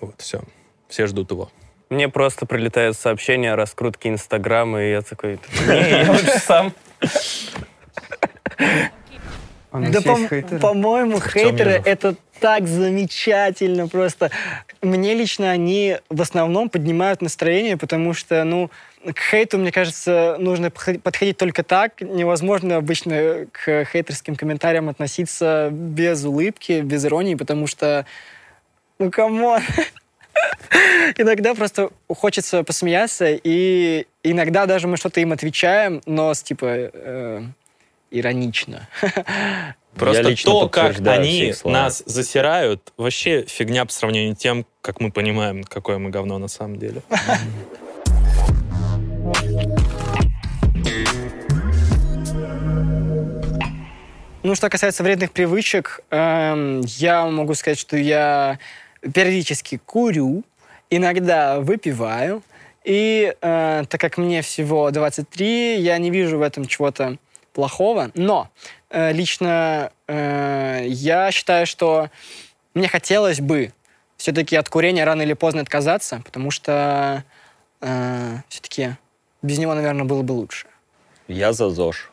Вот, 0.00 0.20
все. 0.20 0.42
Все 0.88 1.06
ждут 1.06 1.30
его. 1.30 1.50
Мне 1.88 2.08
просто 2.08 2.46
прилетают 2.46 2.96
сообщения 2.96 3.52
о 3.52 3.56
раскрутке 3.56 4.08
Инстаграма, 4.08 4.82
и 4.82 4.90
я 4.90 5.02
такой, 5.02 5.38
не, 5.68 5.90
я 5.90 6.06
лучше 6.10 6.38
сам. 6.40 6.72
Да, 9.72 10.00
по-моему, 10.60 11.20
хейтеры 11.20 11.82
это 11.84 12.16
так 12.40 12.66
замечательно 12.66 13.88
просто. 13.88 14.30
Мне 14.82 15.14
лично 15.14 15.50
они 15.50 15.98
в 16.08 16.20
основном 16.22 16.70
поднимают 16.70 17.22
настроение, 17.22 17.76
потому 17.76 18.14
что, 18.14 18.44
ну, 18.44 18.70
к 19.04 19.18
хейту, 19.18 19.58
мне 19.58 19.70
кажется, 19.72 20.36
нужно 20.38 20.68
подходи- 20.68 20.98
подходить 20.98 21.36
только 21.36 21.62
так. 21.62 22.00
Невозможно 22.00 22.76
обычно 22.76 23.46
к 23.52 23.84
хейтерским 23.84 24.36
комментариям 24.36 24.88
относиться 24.88 25.68
без 25.70 26.24
улыбки, 26.24 26.80
без 26.80 27.04
иронии, 27.04 27.34
потому 27.34 27.66
что, 27.66 28.06
ну, 28.98 29.10
come 29.10 29.39
on. 29.39 29.60
Иногда 31.16 31.54
просто 31.54 31.90
хочется 32.08 32.62
посмеяться, 32.64 33.26
и 33.30 34.06
иногда 34.22 34.66
даже 34.66 34.88
мы 34.88 34.96
что-то 34.96 35.20
им 35.20 35.32
отвечаем, 35.32 36.02
но 36.06 36.34
с 36.34 36.42
типа 36.42 36.66
э, 36.68 37.42
иронично. 38.10 38.88
Просто 39.94 40.36
то, 40.44 40.68
как 40.68 40.98
они 41.06 41.54
нас 41.64 42.02
засирают, 42.04 42.92
вообще 42.98 43.46
фигня 43.46 43.86
по 43.86 43.92
сравнению 43.92 44.34
с 44.34 44.38
тем, 44.38 44.66
как 44.82 45.00
мы 45.00 45.10
понимаем, 45.10 45.64
какое 45.64 45.96
мы 45.96 46.10
говно 46.10 46.38
на 46.38 46.48
самом 46.48 46.78
деле. 46.78 47.02
Ну, 54.42 54.54
что 54.54 54.70
касается 54.70 55.02
вредных 55.02 55.32
привычек, 55.32 56.02
эм, 56.10 56.80
я 56.82 57.26
могу 57.26 57.54
сказать, 57.54 57.80
что 57.80 57.96
я 57.96 58.60
периодически 59.00 59.78
курю, 59.78 60.44
иногда 60.90 61.60
выпиваю. 61.60 62.42
И 62.84 63.34
э, 63.40 63.84
так 63.88 64.00
как 64.00 64.16
мне 64.16 64.42
всего 64.42 64.90
23, 64.90 65.80
я 65.80 65.98
не 65.98 66.10
вижу 66.10 66.38
в 66.38 66.42
этом 66.42 66.66
чего-то 66.66 67.18
плохого. 67.52 68.10
Но 68.14 68.48
э, 68.90 69.12
лично 69.12 69.90
э, 70.06 70.84
я 70.86 71.30
считаю, 71.32 71.66
что 71.66 72.10
мне 72.74 72.88
хотелось 72.88 73.40
бы 73.40 73.72
все-таки 74.16 74.56
от 74.56 74.68
курения 74.68 75.04
рано 75.04 75.22
или 75.22 75.34
поздно 75.34 75.62
отказаться, 75.62 76.22
потому 76.24 76.50
что 76.50 77.24
все-таки 78.48 78.96
без 79.42 79.58
него, 79.58 79.74
наверное, 79.74 80.04
было 80.04 80.22
бы 80.22 80.32
лучше. 80.32 80.66
Я 81.28 81.52
за 81.52 81.68
ЗОЖ. 81.68 82.10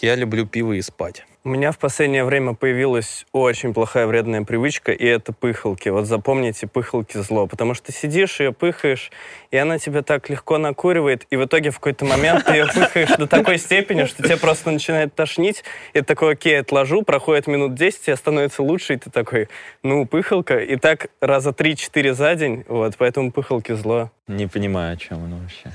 Я 0.00 0.16
люблю 0.16 0.44
пиво 0.44 0.72
и 0.72 0.82
спать. 0.82 1.24
У 1.48 1.50
меня 1.50 1.72
в 1.72 1.78
последнее 1.78 2.24
время 2.24 2.52
появилась 2.52 3.24
очень 3.32 3.72
плохая 3.72 4.06
вредная 4.06 4.44
привычка, 4.44 4.92
и 4.92 5.06
это 5.06 5.32
пыхалки. 5.32 5.88
Вот 5.88 6.04
запомните, 6.04 6.66
пыхалки 6.66 7.16
зло, 7.16 7.46
потому 7.46 7.72
что 7.72 7.90
сидишь 7.90 8.38
ее 8.40 8.52
пыхаешь, 8.52 9.10
и 9.50 9.56
она 9.56 9.78
тебя 9.78 10.02
так 10.02 10.28
легко 10.28 10.58
накуривает, 10.58 11.26
и 11.30 11.36
в 11.36 11.46
итоге 11.46 11.70
в 11.70 11.76
какой-то 11.76 12.04
момент 12.04 12.44
ты 12.44 12.52
ее 12.52 12.66
пыхаешь 12.66 13.16
до 13.16 13.26
такой 13.26 13.56
степени, 13.56 14.04
что 14.04 14.22
тебе 14.22 14.36
просто 14.36 14.70
начинает 14.70 15.14
тошнить, 15.14 15.64
и 15.94 16.02
такой, 16.02 16.34
окей, 16.34 16.60
отложу, 16.60 17.00
проходит 17.00 17.46
минут 17.46 17.74
10, 17.74 18.02
тебе 18.02 18.16
становится 18.16 18.62
лучше, 18.62 18.92
и 18.92 18.96
ты 18.98 19.08
такой, 19.08 19.48
ну, 19.82 20.04
пыхалка, 20.04 20.58
и 20.58 20.76
так 20.76 21.06
раза 21.22 21.52
3-4 21.52 22.12
за 22.12 22.34
день, 22.34 22.66
вот, 22.68 22.94
поэтому 22.98 23.32
пыхалки 23.32 23.72
зло. 23.72 24.10
Не 24.26 24.48
понимаю, 24.48 24.92
о 24.92 24.96
чем 24.98 25.24
оно 25.24 25.38
вообще. 25.38 25.72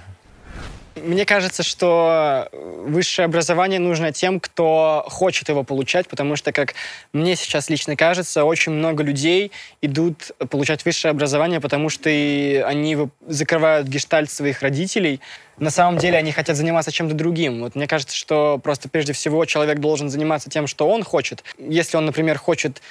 Мне 1.04 1.26
кажется, 1.26 1.64
что 1.64 2.48
высшее 2.54 3.26
образование 3.26 3.78
нужно 3.80 4.14
тем, 4.14 4.40
кто 4.40 5.04
хочет 5.10 5.50
его 5.50 5.64
получать, 5.64 6.08
потому 6.08 6.38
что, 6.38 6.54
как 6.54 6.76
мне 7.12 7.36
сейчас 7.36 7.70
лично 7.70 7.98
кажется, 7.98 8.46
очень 8.46 8.72
много 8.72 9.04
людей 9.04 9.52
идут 9.82 10.32
получать 10.50 10.86
высшее 10.86 11.12
образование, 11.12 11.60
потому 11.60 11.90
что 11.90 12.10
и 12.10 12.56
они 12.56 12.98
закрывают 13.28 13.88
гештальт 13.88 14.32
своих 14.32 14.62
родителей. 14.62 15.20
На 15.58 15.72
самом 15.72 15.98
деле 15.98 16.18
они 16.18 16.32
хотят 16.32 16.56
заниматься 16.56 16.92
чем-то 16.94 17.16
другим. 17.16 17.60
Вот 17.60 17.76
мне 17.76 17.86
кажется, 17.86 18.16
что 18.16 18.58
просто 18.64 18.88
прежде 18.88 19.12
всего 19.12 19.44
человек 19.44 19.80
должен 19.80 20.10
заниматься 20.10 20.50
тем, 20.50 20.68
что 20.68 20.88
он 20.88 21.04
хочет. 21.04 21.44
Если 21.58 21.98
он, 21.98 22.06
например, 22.06 22.38
хочет 22.38 22.82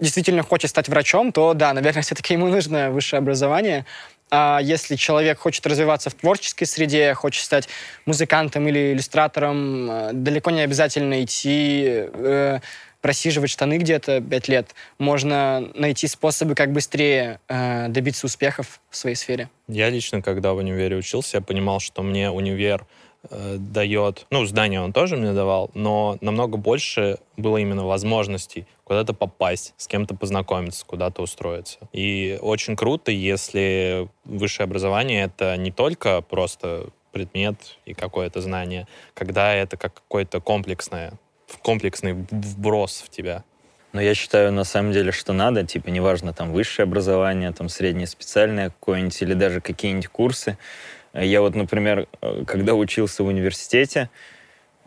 действительно 0.00 0.42
хочет 0.42 0.70
стать 0.70 0.88
врачом, 0.88 1.30
то 1.30 1.54
да, 1.54 1.72
наверное, 1.72 2.02
все-таки 2.02 2.34
ему 2.34 2.48
нужно 2.48 2.90
высшее 2.90 3.18
образование. 3.18 3.86
А 4.36 4.58
если 4.60 4.96
человек 4.96 5.38
хочет 5.38 5.64
развиваться 5.64 6.10
в 6.10 6.14
творческой 6.14 6.64
среде, 6.64 7.14
хочет 7.14 7.44
стать 7.44 7.68
музыкантом 8.04 8.66
или 8.66 8.92
иллюстратором, 8.92 9.88
э, 9.88 10.10
далеко 10.12 10.50
не 10.50 10.62
обязательно 10.62 11.22
идти 11.22 11.84
э, 11.86 12.58
просиживать 13.00 13.50
штаны 13.50 13.78
где-то 13.78 14.20
пять 14.20 14.48
лет. 14.48 14.74
Можно 14.98 15.70
найти 15.74 16.08
способы, 16.08 16.56
как 16.56 16.72
быстрее 16.72 17.38
э, 17.46 17.86
добиться 17.90 18.26
успехов 18.26 18.80
в 18.90 18.96
своей 18.96 19.14
сфере. 19.14 19.50
Я 19.68 19.88
лично, 19.88 20.20
когда 20.20 20.52
в 20.52 20.56
универе 20.56 20.96
учился, 20.96 21.36
я 21.36 21.40
понимал, 21.40 21.78
что 21.78 22.02
мне 22.02 22.28
универ 22.28 22.84
э, 23.30 23.56
дает, 23.58 24.26
ну, 24.30 24.44
здание 24.44 24.80
он 24.80 24.92
тоже 24.92 25.16
мне 25.16 25.32
давал, 25.32 25.70
но 25.74 26.18
намного 26.20 26.56
больше 26.56 27.18
было 27.36 27.58
именно 27.58 27.84
возможностей 27.84 28.66
куда-то 28.84 29.14
попасть, 29.14 29.74
с 29.76 29.86
кем-то 29.86 30.14
познакомиться, 30.14 30.84
куда-то 30.86 31.22
устроиться. 31.22 31.78
И 31.92 32.38
очень 32.40 32.76
круто, 32.76 33.10
если 33.10 34.08
высшее 34.24 34.64
образование— 34.64 35.24
это 35.36 35.56
не 35.56 35.72
только 35.72 36.20
просто 36.20 36.88
предмет 37.12 37.78
и 37.86 37.94
какое-то 37.94 38.40
знание, 38.40 38.86
когда 39.14 39.54
это 39.54 39.76
как 39.76 39.94
какое-то 39.94 40.40
комплексное, 40.40 41.14
комплексный 41.62 42.12
вброс 42.12 43.02
в 43.06 43.08
тебя. 43.08 43.44
Но 43.94 44.00
я 44.00 44.14
считаю, 44.14 44.52
на 44.52 44.64
самом 44.64 44.92
деле, 44.92 45.12
что 45.12 45.32
надо, 45.32 45.62
типа, 45.62 45.88
неважно, 45.88 46.32
там, 46.32 46.52
высшее 46.52 46.82
образование, 46.82 47.52
там, 47.52 47.68
среднее 47.68 48.08
специальное 48.08 48.70
какое-нибудь, 48.70 49.22
или 49.22 49.34
даже 49.34 49.60
какие-нибудь 49.60 50.08
курсы, 50.08 50.58
Я 51.14 51.40
вот, 51.42 51.54
например, 51.54 52.08
э, 52.20 52.44
когда 52.46 52.74
учился 52.74 53.22
в 53.22 53.26
университете, 53.28 54.10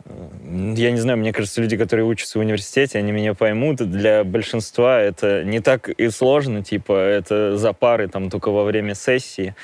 э, 0.04 0.74
я 0.76 0.90
не 0.90 0.98
знаю, 0.98 1.18
мне 1.18 1.32
кажется, 1.32 1.62
люди, 1.62 1.76
которые 1.76 2.04
учатся 2.04 2.38
в 2.38 2.42
университете, 2.42 2.98
они 2.98 3.12
меня 3.12 3.34
поймут. 3.34 3.76
Для 3.76 4.24
большинства 4.24 5.00
это 5.00 5.42
не 5.42 5.60
так 5.60 5.88
и 5.88 6.10
сложно, 6.10 6.62
типа, 6.62 6.92
это 6.92 7.56
за 7.56 7.72
пары 7.72 8.08
там 8.08 8.28
только 8.28 8.50
во 8.50 8.64
время 8.64 8.94
сессии. 8.94 9.54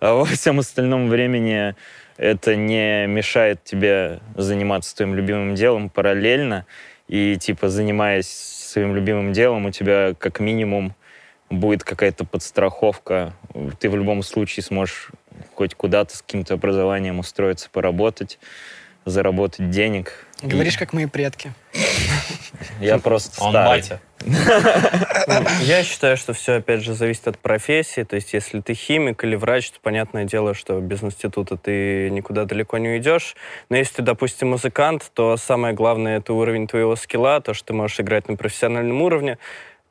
А 0.00 0.14
во 0.14 0.24
всем 0.24 0.60
остальном 0.60 1.08
времени 1.08 1.74
это 2.16 2.56
не 2.56 3.06
мешает 3.06 3.62
тебе 3.62 4.20
заниматься 4.34 4.96
твоим 4.96 5.14
любимым 5.14 5.54
делом 5.54 5.90
параллельно. 5.90 6.64
И, 7.06 7.36
типа, 7.36 7.68
занимаясь 7.68 8.28
своим 8.28 8.96
любимым 8.96 9.34
делом, 9.34 9.66
у 9.66 9.70
тебя 9.70 10.14
как 10.18 10.40
минимум 10.40 10.94
будет 11.50 11.84
какая-то 11.84 12.24
подстраховка. 12.24 13.34
Ты 13.78 13.90
в 13.90 13.96
любом 13.96 14.22
случае 14.22 14.64
сможешь 14.64 15.10
хоть 15.54 15.74
куда-то 15.74 16.16
с 16.16 16.22
каким-то 16.22 16.54
образованием 16.54 17.18
устроиться, 17.18 17.68
поработать, 17.70 18.38
заработать 19.04 19.70
денег. 19.70 20.26
Говоришь, 20.42 20.76
как 20.76 20.92
мои 20.92 21.06
предки. 21.06 21.52
Я 22.80 22.98
просто 22.98 23.42
Он 23.42 23.50
старый. 23.50 23.80
батя. 23.80 24.00
Я 25.62 25.82
считаю, 25.84 26.16
что 26.16 26.32
все, 26.32 26.54
опять 26.54 26.82
же, 26.82 26.94
зависит 26.94 27.28
от 27.28 27.38
профессии. 27.38 28.02
То 28.04 28.16
есть, 28.16 28.32
если 28.32 28.60
ты 28.60 28.74
химик 28.74 29.22
или 29.24 29.36
врач, 29.36 29.70
то 29.70 29.80
понятное 29.80 30.24
дело, 30.24 30.54
что 30.54 30.80
без 30.80 31.02
института 31.02 31.56
ты 31.56 32.08
никуда 32.10 32.44
далеко 32.44 32.78
не 32.78 32.88
уйдешь. 32.88 33.36
Но 33.68 33.76
если 33.76 33.96
ты, 33.96 34.02
допустим, 34.02 34.50
музыкант, 34.50 35.10
то 35.14 35.36
самое 35.36 35.74
главное— 35.74 36.16
это 36.18 36.32
уровень 36.32 36.66
твоего 36.66 36.96
скилла, 36.96 37.40
то, 37.40 37.52
что 37.54 37.66
ты 37.68 37.74
можешь 37.74 38.00
играть 38.00 38.28
на 38.28 38.36
профессиональном 38.36 39.02
уровне. 39.02 39.38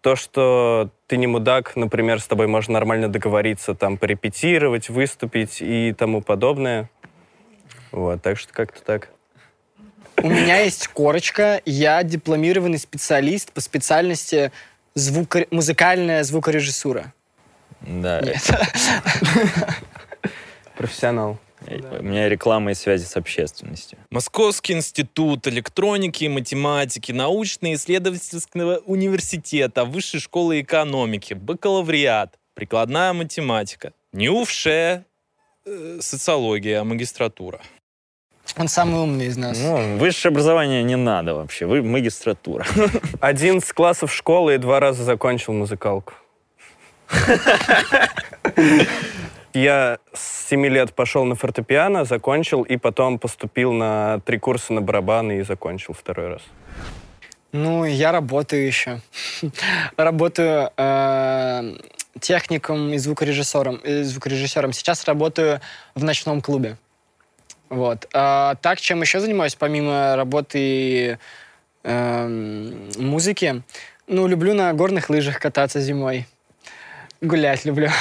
То, 0.04 0.18
что 0.18 0.90
ты 1.08 1.16
не 1.16 1.28
мудак, 1.28 1.78
например, 1.78 2.20
с 2.20 2.28
тобой 2.28 2.48
можно 2.48 2.74
нормально 2.74 3.08
договориться, 3.08 3.74
там, 3.74 3.98
порепетировать, 3.98 4.90
выступить 4.90 5.62
и 5.62 5.94
тому 5.98 6.22
подобное. 6.22 6.90
Вот, 7.94 8.22
так 8.22 8.38
что 8.38 8.52
как-то 8.52 8.84
так. 8.84 9.10
У 10.18 10.28
меня 10.28 10.60
есть 10.60 10.90
корочка. 10.90 11.62
Я 11.64 12.04
дипломированный 12.04 12.80
специалист 12.80 13.54
по 13.54 13.62
специальности 13.62 14.52
звуко- 14.94 15.48
музыкальная 15.52 16.24
звукорежиссура. 16.24 17.14
Да. 17.80 18.20
Нет. 18.20 18.44
Профессионал. 20.76 21.38
У 21.68 22.04
меня 22.04 22.30
реклама 22.30 22.72
и 22.72 22.74
связи 22.74 23.06
с 23.06 23.16
общественностью. 23.16 23.98
Московский 24.10 24.74
институт 24.74 25.48
электроники 25.48 26.26
и 26.26 26.30
математики, 26.30 27.12
научно-исследовательского 27.12 28.78
университета, 28.86 29.86
высшей 29.86 30.20
школы 30.20 30.62
экономики, 30.62 31.34
бакалавриат, 31.34 32.38
прикладная 32.54 33.14
математика, 33.14 33.94
НИУФШЕ, 34.14 35.06
э, 35.66 35.98
социология, 36.02 36.84
магистратура. 36.84 37.62
Он 38.58 38.68
самый 38.68 39.02
умный 39.02 39.28
из 39.28 39.38
нас. 39.38 39.58
Ну, 39.58 39.98
высшее 39.98 40.32
образование 40.32 40.84
не 40.84 40.98
надо 40.98 41.34
вообще. 41.34 41.66
Вы 41.66 41.82
магистратура. 41.82 42.66
11 43.22 43.72
классов 43.74 44.14
школы 44.14 44.56
и 44.56 44.58
два 44.58 44.80
раза 44.80 45.04
закончил 45.04 45.54
музыкалку. 45.54 46.14
Я 49.54 50.00
с 50.14 50.48
7 50.50 50.66
лет 50.66 50.94
пошел 50.94 51.26
на 51.26 51.36
фортепиано, 51.36 52.06
закончил, 52.06 52.64
и 52.64 52.78
потом 52.78 53.20
поступил 53.20 53.72
на 53.72 54.20
три 54.26 54.40
курса 54.40 54.74
на 54.74 54.82
барабаны 54.82 55.40
и 55.40 55.44
закончил 55.44 55.94
второй 55.94 56.30
раз. 56.30 56.42
Ну, 57.52 57.86
я 57.86 58.12
работаю 58.12 58.66
еще. 58.66 59.00
работаю 59.96 60.72
э, 60.76 61.78
техником 62.20 62.94
и 62.94 62.98
звукорежиссером, 62.98 63.80
звукорежиссером. 64.04 64.74
Сейчас 64.74 65.06
работаю 65.06 65.62
в 65.94 66.04
ночном 66.04 66.42
клубе. 66.42 66.78
Вот. 67.70 68.08
А 68.14 68.56
так, 68.56 68.82
чем 68.82 69.02
еще 69.02 69.20
занимаюсь, 69.20 69.54
помимо 69.54 70.16
работы 70.16 71.20
эм, 71.84 72.90
музыки? 72.98 73.62
Ну, 74.08 74.28
люблю 74.28 74.56
на 74.56 74.74
горных 74.74 75.10
лыжах 75.10 75.40
кататься 75.40 75.80
зимой. 75.80 76.26
Гулять 77.24 77.64
люблю. 77.66 77.90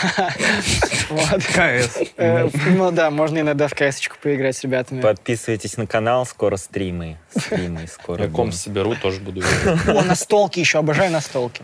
Вот. 1.08 1.42
КС. 1.44 1.98
Э, 2.16 2.48
Ну 2.70 2.90
да, 2.90 3.10
можно 3.10 3.40
иногда 3.40 3.68
в 3.68 3.74
кс 3.74 4.00
поиграть 4.22 4.56
с 4.56 4.62
ребятами. 4.62 5.02
Подписывайтесь 5.02 5.76
на 5.76 5.86
канал, 5.86 6.24
скоро 6.24 6.56
стримы. 6.56 7.18
Стримы 7.36 7.86
скоро. 7.86 8.24
Я 8.24 8.30
комп 8.30 8.54
соберу, 8.54 8.94
тоже 8.94 9.20
буду 9.20 9.40
играть. 9.42 9.88
О, 9.88 10.02
настолки 10.02 10.58
еще, 10.58 10.78
обожаю 10.78 11.12
настолки. 11.12 11.62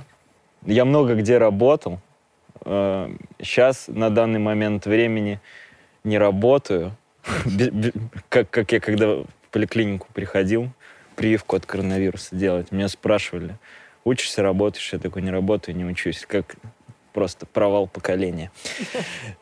Я 0.67 0.85
много 0.85 1.15
где 1.15 1.39
работал. 1.39 1.99
Сейчас, 2.63 3.85
на 3.89 4.11
данный 4.11 4.39
момент 4.39 4.85
времени, 4.85 5.41
не 6.05 6.19
работаю. 6.19 6.95
Как, 8.29 8.51
как 8.51 8.73
я 8.73 8.81
когда 8.81 9.07
в 9.17 9.27
поликлинику 9.51 10.09
приходил, 10.13 10.71
прививку 11.17 11.57
от 11.57 11.65
коронавируса 11.67 12.37
делать, 12.37 12.71
меня 12.71 12.89
спрашивали, 12.89 13.57
учишься, 14.05 14.43
работаешь? 14.43 14.93
Я 14.93 14.99
такой, 14.99 15.23
не 15.23 15.31
работаю, 15.31 15.77
не 15.77 15.85
учусь. 15.85 16.25
Как 16.27 16.57
просто 17.19 17.47
провал 17.47 17.89
поколения. 17.89 18.53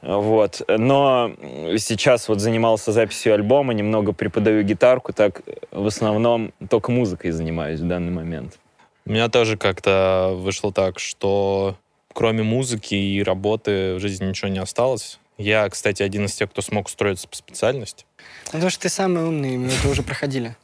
Вот. 0.01 0.63
Но 0.67 1.31
сейчас 1.77 2.27
вот 2.27 2.41
занимался 2.41 2.91
записью 2.91 3.35
альбома, 3.35 3.75
немного 3.75 4.15
преподаю 4.15 4.63
гитарку, 4.63 5.13
так 5.13 5.43
в 5.71 5.87
основном 5.87 6.55
только 6.71 6.91
музыкой 6.91 7.33
занимаюсь 7.33 7.81
в 7.81 7.87
данный 7.87 8.13
момент. 8.13 8.59
У 9.05 9.11
меня 9.11 9.29
тоже 9.29 9.59
как-то 9.59 10.33
вышло 10.37 10.73
так, 10.73 10.99
что 10.99 11.77
кроме 12.15 12.43
музыки 12.43 12.95
и 12.95 13.23
работы 13.23 13.97
в 13.97 14.01
жизни 14.01 14.25
ничего 14.25 14.49
не 14.49 14.59
осталось. 14.59 15.19
Я, 15.37 15.69
кстати, 15.69 16.03
один 16.03 16.25
из 16.25 16.35
тех, 16.35 16.51
кто 16.51 16.63
смог 16.63 16.87
устроиться 16.87 17.29
по 17.29 17.37
специальности. 17.37 18.07
Ну, 18.47 18.53
Потому 18.53 18.71
что 18.71 18.81
ты 18.81 18.89
самый 18.89 19.23
умный, 19.25 19.59
мы 19.59 19.69
это 19.69 19.91
уже 19.91 20.03
проходили. 20.03 20.57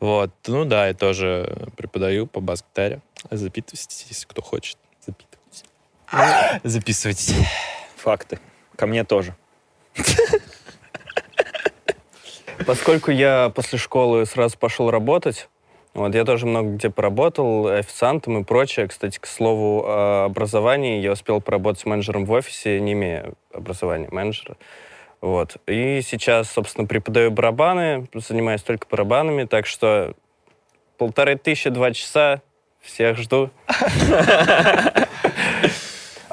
Вот, 0.00 0.32
ну 0.46 0.66
да, 0.66 0.88
я 0.88 0.94
тоже 0.94 1.70
преподаю 1.78 2.26
по 2.26 2.40
бас-гитаре. 2.40 3.00
Записывайтесь, 3.30 4.04
если 4.10 4.26
кто 4.26 4.42
хочет. 4.42 4.76
Записывайтесь. 6.62 7.34
Факты. 7.96 8.38
Ко 8.76 8.86
мне 8.86 9.04
тоже. 9.04 9.34
Поскольку 12.66 13.10
я 13.10 13.50
после 13.54 13.78
школы 13.78 14.26
сразу 14.26 14.56
пошел 14.58 14.90
работать, 14.90 15.48
вот, 15.94 16.14
я 16.14 16.24
тоже 16.24 16.46
много 16.46 16.70
где 16.70 16.90
поработал, 16.90 17.66
официантом 17.66 18.38
и 18.38 18.44
прочее. 18.44 18.88
Кстати, 18.88 19.18
к 19.18 19.26
слову 19.26 19.84
о 19.86 20.24
образовании, 20.24 21.02
я 21.02 21.12
успел 21.12 21.40
поработать 21.40 21.84
менеджером 21.84 22.24
в 22.24 22.32
офисе, 22.32 22.80
не 22.80 22.92
имея 22.92 23.32
образования 23.52 24.08
менеджера. 24.10 24.56
Вот. 25.20 25.56
И 25.66 26.00
сейчас, 26.02 26.50
собственно, 26.50 26.86
преподаю 26.86 27.30
барабаны, 27.30 28.08
занимаюсь 28.14 28.62
только 28.62 28.86
барабанами, 28.88 29.44
так 29.44 29.66
что 29.66 30.14
полторы 30.96 31.36
тысячи, 31.36 31.68
два 31.68 31.92
часа, 31.92 32.40
всех 32.80 33.18
жду. 33.18 33.50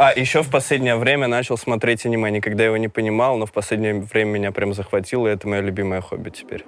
А, 0.02 0.14
еще 0.16 0.44
в 0.44 0.50
последнее 0.50 0.96
время 0.96 1.28
начал 1.28 1.58
смотреть 1.58 2.06
аниме. 2.06 2.32
Никогда 2.32 2.64
его 2.64 2.78
не 2.78 2.88
понимал, 2.88 3.36
но 3.36 3.46
в 3.46 3.52
последнее 3.52 4.00
время 4.00 4.30
меня 4.30 4.54
прям 4.54 4.74
захватило, 4.74 5.28
и 5.28 5.32
это 5.32 5.46
мое 5.46 5.60
любимое 5.60 6.00
хобби 6.00 6.30
теперь. 6.30 6.64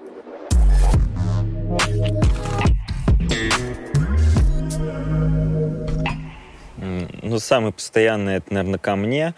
Ну, 7.24 7.40
самый 7.40 7.72
постоянный, 7.72 8.36
это, 8.36 8.54
наверное, 8.54 8.80
ко 8.80 8.98
мне. 8.98 9.34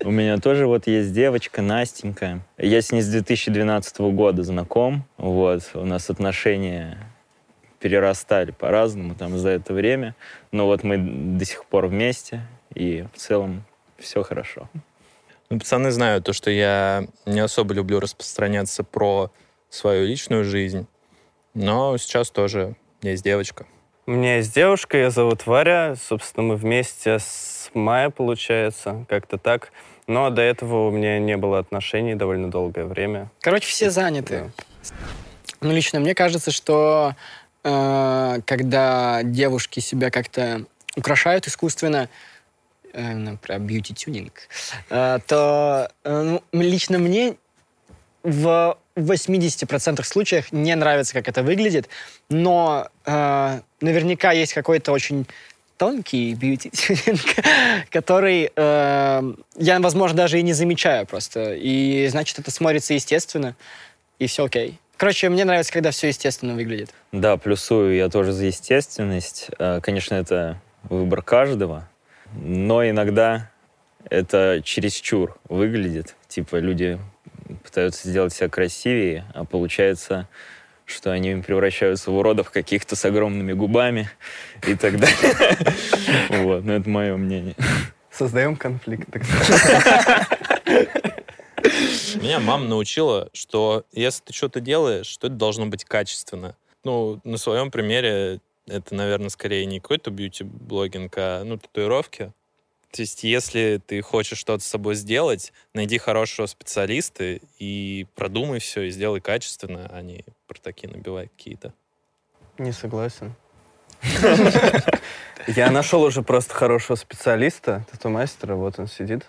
У 0.00 0.10
меня 0.10 0.38
тоже 0.38 0.66
вот 0.66 0.88
есть 0.88 1.12
девочка, 1.12 1.62
Настенька. 1.62 2.40
Я 2.56 2.82
с 2.82 2.90
ней 2.90 3.00
с 3.00 3.06
2012 3.06 4.00
года 4.00 4.42
знаком. 4.42 5.04
Вот, 5.18 5.62
у 5.74 5.84
нас 5.84 6.10
отношения 6.10 6.98
перерастали 7.80 8.50
по-разному 8.50 9.14
там 9.14 9.38
за 9.38 9.50
это 9.50 9.72
время. 9.72 10.14
Но 10.52 10.66
вот 10.66 10.84
мы 10.84 10.98
до 10.98 11.44
сих 11.44 11.64
пор 11.64 11.86
вместе, 11.86 12.42
и 12.74 13.04
в 13.14 13.18
целом 13.18 13.64
все 13.98 14.22
хорошо. 14.22 14.68
Ну, 15.50 15.58
пацаны 15.58 15.90
знают 15.90 16.24
то, 16.24 16.32
что 16.32 16.50
я 16.50 17.06
не 17.24 17.40
особо 17.40 17.74
люблю 17.74 18.00
распространяться 18.00 18.84
про 18.84 19.30
свою 19.70 20.06
личную 20.06 20.44
жизнь. 20.44 20.86
Но 21.54 21.96
сейчас 21.96 22.30
тоже 22.30 22.76
есть 23.02 23.24
девочка. 23.24 23.66
У 24.06 24.12
меня 24.12 24.36
есть 24.36 24.54
девушка, 24.54 24.96
ее 24.96 25.10
зовут 25.10 25.46
Варя. 25.46 25.94
Собственно, 25.96 26.46
мы 26.46 26.56
вместе 26.56 27.18
с 27.18 27.70
мая, 27.74 28.10
получается, 28.10 29.04
как-то 29.08 29.38
так. 29.38 29.72
Но 30.06 30.30
до 30.30 30.40
этого 30.40 30.88
у 30.88 30.90
меня 30.90 31.18
не 31.18 31.36
было 31.36 31.58
отношений 31.58 32.14
довольно 32.14 32.50
долгое 32.50 32.84
время. 32.84 33.30
Короче, 33.40 33.68
все 33.68 33.90
заняты. 33.90 34.50
Ну, 35.60 35.72
лично 35.72 36.00
мне 36.00 36.14
кажется, 36.14 36.50
что 36.50 37.14
когда 37.62 39.20
девушки 39.24 39.80
себя 39.80 40.10
как-то 40.10 40.64
украшают 40.98 41.46
искусственно, 41.46 42.08
э, 42.92 43.14
ну, 43.14 43.36
про 43.38 43.58
бьюти-тюнинг, 43.58 44.32
э, 44.90 45.18
то 45.26 45.90
э, 46.04 46.22
ну, 46.22 46.42
лично 46.52 46.98
мне 46.98 47.36
в 48.22 48.76
80% 48.96 50.02
случаях 50.02 50.52
не 50.52 50.74
нравится, 50.74 51.14
как 51.14 51.28
это 51.28 51.42
выглядит, 51.42 51.88
но 52.28 52.88
э, 53.06 53.60
наверняка 53.80 54.32
есть 54.32 54.52
какой-то 54.52 54.92
очень 54.92 55.26
тонкий 55.76 56.34
бьюти-тюнинг, 56.34 57.88
который 57.90 58.50
э, 58.54 59.34
я, 59.56 59.80
возможно, 59.80 60.16
даже 60.16 60.40
и 60.40 60.42
не 60.42 60.52
замечаю 60.52 61.06
просто. 61.06 61.54
И, 61.54 62.08
значит, 62.08 62.38
это 62.40 62.50
смотрится 62.50 62.94
естественно, 62.94 63.54
и 64.18 64.26
все 64.26 64.44
окей. 64.44 64.78
Короче, 64.98 65.28
мне 65.28 65.44
нравится, 65.44 65.72
когда 65.72 65.92
все 65.92 66.08
естественно 66.08 66.54
выглядит. 66.54 66.90
Да, 67.12 67.36
плюсую 67.36 67.94
я 67.94 68.08
тоже 68.08 68.32
за 68.32 68.46
естественность. 68.46 69.48
Э, 69.60 69.80
Конечно, 69.80 70.16
это 70.16 70.60
выбор 70.82 71.22
каждого, 71.22 71.88
но 72.34 72.86
иногда 72.86 73.48
это 74.10 74.60
чересчур 74.64 75.38
выглядит. 75.48 76.16
Типа 76.26 76.56
люди 76.56 76.98
пытаются 77.62 78.08
сделать 78.08 78.34
себя 78.34 78.48
красивее, 78.48 79.24
а 79.34 79.44
получается, 79.44 80.26
что 80.84 81.12
они 81.12 81.36
превращаются 81.36 82.10
в 82.10 82.16
уродов 82.16 82.50
каких-то 82.50 82.96
с 82.96 83.04
огромными 83.04 83.52
губами 83.52 84.10
и 84.66 84.74
так 84.74 84.98
далее. 84.98 85.56
Вот, 86.42 86.64
ну 86.64 86.72
это 86.72 86.88
мое 86.88 87.16
мнение. 87.16 87.54
Создаем 88.10 88.56
конфликт, 88.56 89.08
так 89.12 89.22
сказать. 89.24 90.26
Меня 92.16 92.40
мама 92.40 92.66
научила, 92.66 93.28
что 93.32 93.84
если 93.92 94.24
ты 94.24 94.32
что-то 94.32 94.60
делаешь, 94.60 95.16
то 95.16 95.26
это 95.26 95.36
должно 95.36 95.66
быть 95.66 95.84
качественно. 95.84 96.56
Ну, 96.84 97.20
на 97.24 97.38
своем 97.38 97.70
примере 97.70 98.40
это, 98.66 98.94
наверное, 98.94 99.30
скорее 99.30 99.66
не 99.66 99.80
какой-то 99.80 100.10
бьюти-блогинг, 100.10 101.12
а 101.16 101.44
ну, 101.44 101.58
татуировки. 101.58 102.32
То 102.90 103.02
есть, 103.02 103.22
если 103.22 103.80
ты 103.86 104.00
хочешь 104.00 104.38
что-то 104.38 104.62
с 104.62 104.66
собой 104.66 104.94
сделать, 104.94 105.52
найди 105.74 105.98
хорошего 105.98 106.46
специалиста 106.46 107.38
и 107.58 108.06
продумай 108.14 108.60
все, 108.60 108.82
и 108.82 108.90
сделай 108.90 109.20
качественно, 109.20 109.88
а 109.92 110.00
не 110.00 110.24
про 110.46 110.58
такие 110.58 110.88
набивай 110.90 111.28
какие-то. 111.28 111.74
Не 112.56 112.72
согласен. 112.72 113.34
Я 115.46 115.70
нашел 115.70 116.02
уже 116.02 116.22
просто 116.22 116.54
хорошего 116.54 116.96
специалиста, 116.96 117.84
тату-мастера, 117.90 118.54
вот 118.54 118.78
он 118.78 118.86
сидит. 118.86 119.26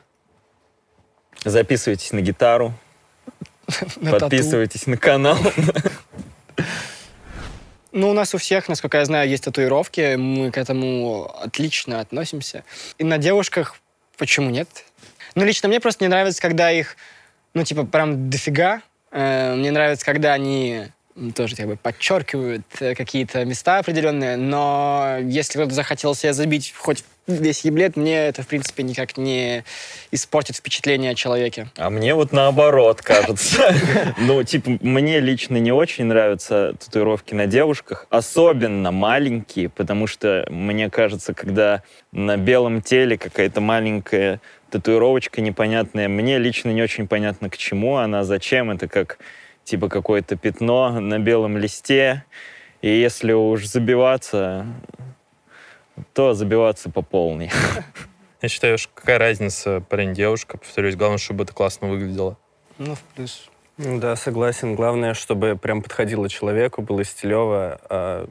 Записывайтесь 1.46 2.12
на 2.12 2.22
гитару, 2.22 2.74
На 3.98 4.12
тату. 4.12 4.20
подписывайтесь 4.22 4.88
на 4.88 4.98
канал. 4.98 5.38
Ну, 7.92 8.10
у 8.10 8.14
нас 8.14 8.36
у 8.36 8.38
всех, 8.38 8.68
насколько 8.70 8.98
я 8.98 9.06
знаю, 9.06 9.28
есть 9.30 9.44
татуировки. 9.46 10.16
Мы 10.16 10.52
к 10.52 10.58
этому 10.58 11.26
отлично 11.42 12.00
относимся. 12.00 12.64
И 13.00 13.04
на 13.04 13.18
девушках 13.18 13.78
почему 14.18 14.50
нет? 14.52 14.68
Ну, 15.36 15.44
лично 15.44 15.70
мне 15.70 15.80
просто 15.80 16.04
не 16.04 16.08
нравится, 16.08 16.42
когда 16.42 16.72
их, 16.72 16.98
ну, 17.54 17.64
типа, 17.64 17.86
прям 17.86 18.30
дофига. 18.30 18.82
Э, 19.12 19.56
Мне 19.56 19.72
нравится, 19.72 20.06
когда 20.06 20.34
они 20.34 20.88
тоже 21.36 21.56
как 21.56 21.68
бы 21.68 21.76
подчеркивают 21.76 22.66
э, 22.80 22.96
какие-то 22.96 23.46
места 23.46 23.80
определенные, 23.80 24.38
но 24.38 25.18
если 25.22 25.60
кто-то 25.60 25.74
захотел 25.74 26.16
себе 26.16 26.34
забить 26.34 26.74
хоть 26.78 27.04
весь 27.30 27.62
еблет, 27.62 27.96
мне 27.96 28.28
это, 28.28 28.44
в 28.44 28.48
принципе, 28.48 28.84
никак 28.84 29.18
не 29.18 29.64
испортит 30.12 30.56
впечатление 30.56 31.12
о 31.12 31.16
человеке. 31.16 31.70
А 31.78 31.90
мне 31.90 32.16
вот 32.16 32.32
наоборот 32.32 33.02
кажется. 33.04 33.74
Ну, 34.18 34.44
типа, 34.44 34.78
мне 34.82 35.20
лично 35.20 35.58
не 35.58 35.72
очень 35.72 36.06
нравятся 36.06 36.76
татуировки 36.80 37.34
на 37.34 37.46
девушках, 37.46 38.08
особенно 38.10 38.92
маленькие, 38.92 39.70
потому 39.70 40.08
что 40.08 40.46
мне 40.50 40.90
кажется, 40.90 41.34
когда 41.34 41.84
на 42.12 42.38
белом 42.38 42.82
теле 42.82 43.18
какая-то 43.18 43.62
маленькая 43.62 44.42
татуировочка 44.72 45.42
непонятная, 45.42 46.08
мне 46.08 46.38
лично 46.38 46.70
не 46.70 46.82
очень 46.82 47.08
понятно, 47.08 47.50
к 47.50 47.58
чему 47.58 47.98
она, 47.98 48.24
зачем. 48.24 48.72
Это 48.72 48.88
как, 48.88 49.20
типа, 49.70 49.88
какое-то 49.88 50.36
пятно 50.36 51.00
на 51.00 51.20
белом 51.20 51.58
листе. 51.58 52.26
И 52.82 52.90
если 52.90 53.34
уж 53.34 53.66
забиваться, 53.66 54.66
то 56.14 56.34
забиваться 56.34 56.90
по 56.90 57.02
полной. 57.02 57.52
Я 58.42 58.50
считаю, 58.50 58.78
что 58.78 58.92
какая 58.94 59.20
разница, 59.20 59.82
парень-девушка, 59.82 60.58
повторюсь, 60.58 60.96
главное, 60.96 61.18
чтобы 61.18 61.44
это 61.44 61.54
классно 61.54 61.88
выглядело. 61.88 62.38
Ну, 62.78 62.96
в 62.96 63.02
плюс. 63.14 63.50
Ну 63.78 64.00
Да, 64.00 64.16
согласен. 64.16 64.76
Главное, 64.76 65.14
чтобы 65.14 65.56
прям 65.56 65.82
подходило 65.82 66.28
человеку, 66.30 66.82
было 66.82 67.04
стилево, 67.04 67.80
а 67.90 68.30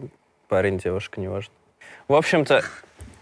парень, 0.48 0.78
девушка, 0.78 1.20
неважно. 1.20 1.52
В 2.08 2.14
общем-то, 2.14 2.64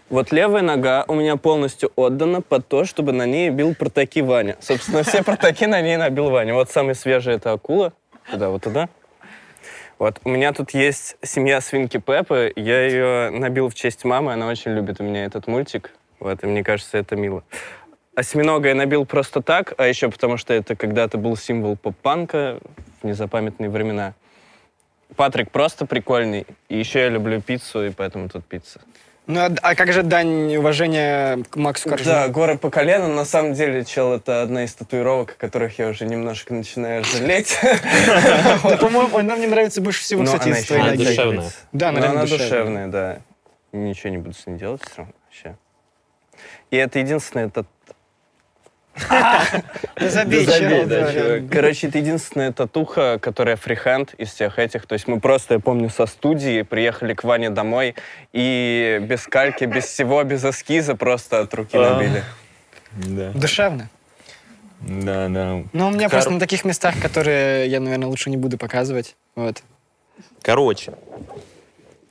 вот 0.09 0.31
левая 0.31 0.61
нога 0.61 1.03
у 1.09 1.15
меня 1.15 1.35
полностью 1.35 1.91
отдана 1.97 2.41
под 2.41 2.67
то, 2.67 2.85
чтобы 2.85 3.11
на 3.11 3.25
ней 3.25 3.49
бил 3.49 3.75
протаки 3.75 4.21
Ваня. 4.21 4.55
Собственно, 4.61 5.03
все 5.03 5.21
протаки 5.21 5.65
на 5.65 5.81
ней 5.81 5.97
набил 5.97 6.29
Ваня. 6.29 6.53
Вот 6.53 6.69
самый 6.71 6.95
свежий 6.95 7.35
это 7.35 7.51
акула. 7.51 7.93
Туда, 8.29 8.49
вот 8.49 8.63
туда. 8.63 8.89
Вот, 9.99 10.19
у 10.23 10.29
меня 10.29 10.53
тут 10.53 10.71
есть 10.71 11.17
семья 11.23 11.61
свинки 11.61 11.97
Пеппы. 11.97 12.51
Я 12.55 12.85
ее 12.85 13.29
набил 13.31 13.69
в 13.69 13.75
честь 13.75 14.03
мамы. 14.03 14.33
Она 14.33 14.47
очень 14.47 14.71
любит 14.71 14.99
у 14.99 15.03
меня 15.03 15.25
этот 15.25 15.47
мультик. 15.47 15.91
Вот, 16.19 16.43
и 16.43 16.47
мне 16.47 16.63
кажется, 16.63 16.97
это 16.97 17.15
мило. 17.15 17.43
Осьминога 18.15 18.69
я 18.69 18.75
набил 18.75 19.05
просто 19.05 19.41
так, 19.41 19.73
а 19.77 19.87
еще 19.87 20.09
потому, 20.09 20.37
что 20.37 20.53
это 20.53 20.75
когда-то 20.75 21.17
был 21.17 21.37
символ 21.37 21.77
поп-панка 21.77 22.59
в 23.01 23.05
незапамятные 23.05 23.69
времена. 23.69 24.13
Патрик 25.15 25.51
просто 25.51 25.85
прикольный. 25.85 26.45
И 26.67 26.77
еще 26.77 26.99
я 26.99 27.09
люблю 27.09 27.41
пиццу, 27.41 27.85
и 27.85 27.91
поэтому 27.91 28.27
тут 28.29 28.45
пицца. 28.45 28.81
Ну, 29.27 29.41
а, 29.41 29.49
а 29.61 29.75
как 29.75 29.91
же 29.91 30.03
дань 30.03 30.55
уважения 30.55 31.43
к 31.49 31.57
Максу 31.57 31.89
Коржину? 31.89 32.09
Да, 32.11 32.27
горы 32.29 32.57
по 32.57 32.69
колено. 32.69 33.09
На 33.09 33.25
самом 33.25 33.53
деле, 33.53 33.83
чел, 33.83 34.13
это 34.13 34.41
одна 34.41 34.63
из 34.63 34.73
татуировок, 34.73 35.31
о 35.31 35.33
которых 35.35 35.77
я 35.79 35.89
уже 35.89 36.05
немножко 36.05 36.53
начинаю 36.53 37.03
жалеть. 37.03 37.57
По-моему, 38.79 39.17
она 39.17 39.35
мне 39.35 39.47
нравится 39.47 39.81
больше 39.81 40.01
всего, 40.01 40.23
Но 40.23 40.27
кстати, 40.37 40.49
из 40.57 40.65
твоей 40.65 40.81
Она 40.81 40.91
ноги. 40.91 41.05
душевная. 41.05 41.49
Да, 41.73 41.89
она 41.89 42.09
она 42.09 42.25
душевная. 42.25 42.87
да. 42.87 43.19
Ничего 43.73 44.11
не 44.11 44.17
буду 44.17 44.33
с 44.33 44.47
ней 44.47 44.57
делать 44.57 44.81
все 44.81 44.97
равно 44.99 45.13
вообще. 45.25 45.55
И 46.71 46.77
это 46.77 46.99
единственное, 46.99 47.47
это 47.47 47.63
Да 47.63 47.67
забей, 48.99 49.63
Да 49.95 50.09
забей, 50.09 50.45
чел, 50.45 50.87
да, 50.87 51.01
да, 51.01 51.13
чувак. 51.13 51.51
Короче, 51.51 51.87
это 51.87 51.97
единственная 51.99 52.51
татуха, 52.51 53.19
которая 53.19 53.55
фрихенд 53.55 54.13
из 54.15 54.31
всех 54.33 54.59
этих. 54.59 54.85
То 54.85 54.93
есть 54.93 55.07
мы 55.07 55.19
просто, 55.19 55.55
я 55.55 55.59
помню, 55.59 55.89
со 55.89 56.05
студии 56.05 56.61
приехали 56.63 57.13
к 57.13 57.23
Ване 57.23 57.49
домой 57.49 57.95
и 58.33 58.99
без 59.01 59.23
кальки, 59.27 59.65
без 59.65 59.85
всего, 59.85 60.23
без 60.23 60.43
эскиза 60.43 60.95
просто 60.95 61.39
от 61.41 61.53
руки 61.53 61.77
А. 61.77 61.95
набили. 61.95 62.23
Да, 62.93 63.31
Душевно. 63.31 63.89
да, 64.81 65.27
да. 65.29 65.63
Но 65.73 65.87
у 65.87 65.91
меня 65.91 66.03
Кор- 66.05 66.11
просто 66.11 66.31
на 66.31 66.39
таких 66.39 66.65
местах, 66.65 66.95
которые 67.01 67.67
я, 67.67 67.79
наверное, 67.79 68.07
лучше 68.07 68.29
не 68.29 68.37
буду 68.37 68.57
показывать. 68.57 69.15
Вот. 69.35 69.61
Короче, 70.41 70.93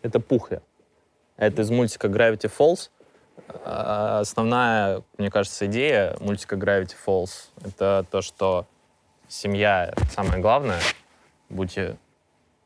это 0.03 0.20
пухля. 0.20 0.61
Это 1.37 1.62
из 1.62 1.70
мультика 1.70 2.07
Gravity 2.09 2.51
Falls. 2.57 2.90
А, 3.64 4.20
Основная, 4.20 5.03
мне 5.18 5.31
кажется, 5.31 5.66
идея 5.66 6.16
мультика 6.20 6.57
Gravity 6.57 6.94
Falls— 7.05 7.49
это 7.64 8.05
то, 8.11 8.22
что 8.22 8.66
семья— 9.29 9.92
самое 10.12 10.40
главное. 10.40 10.81
Будьте 11.49 11.96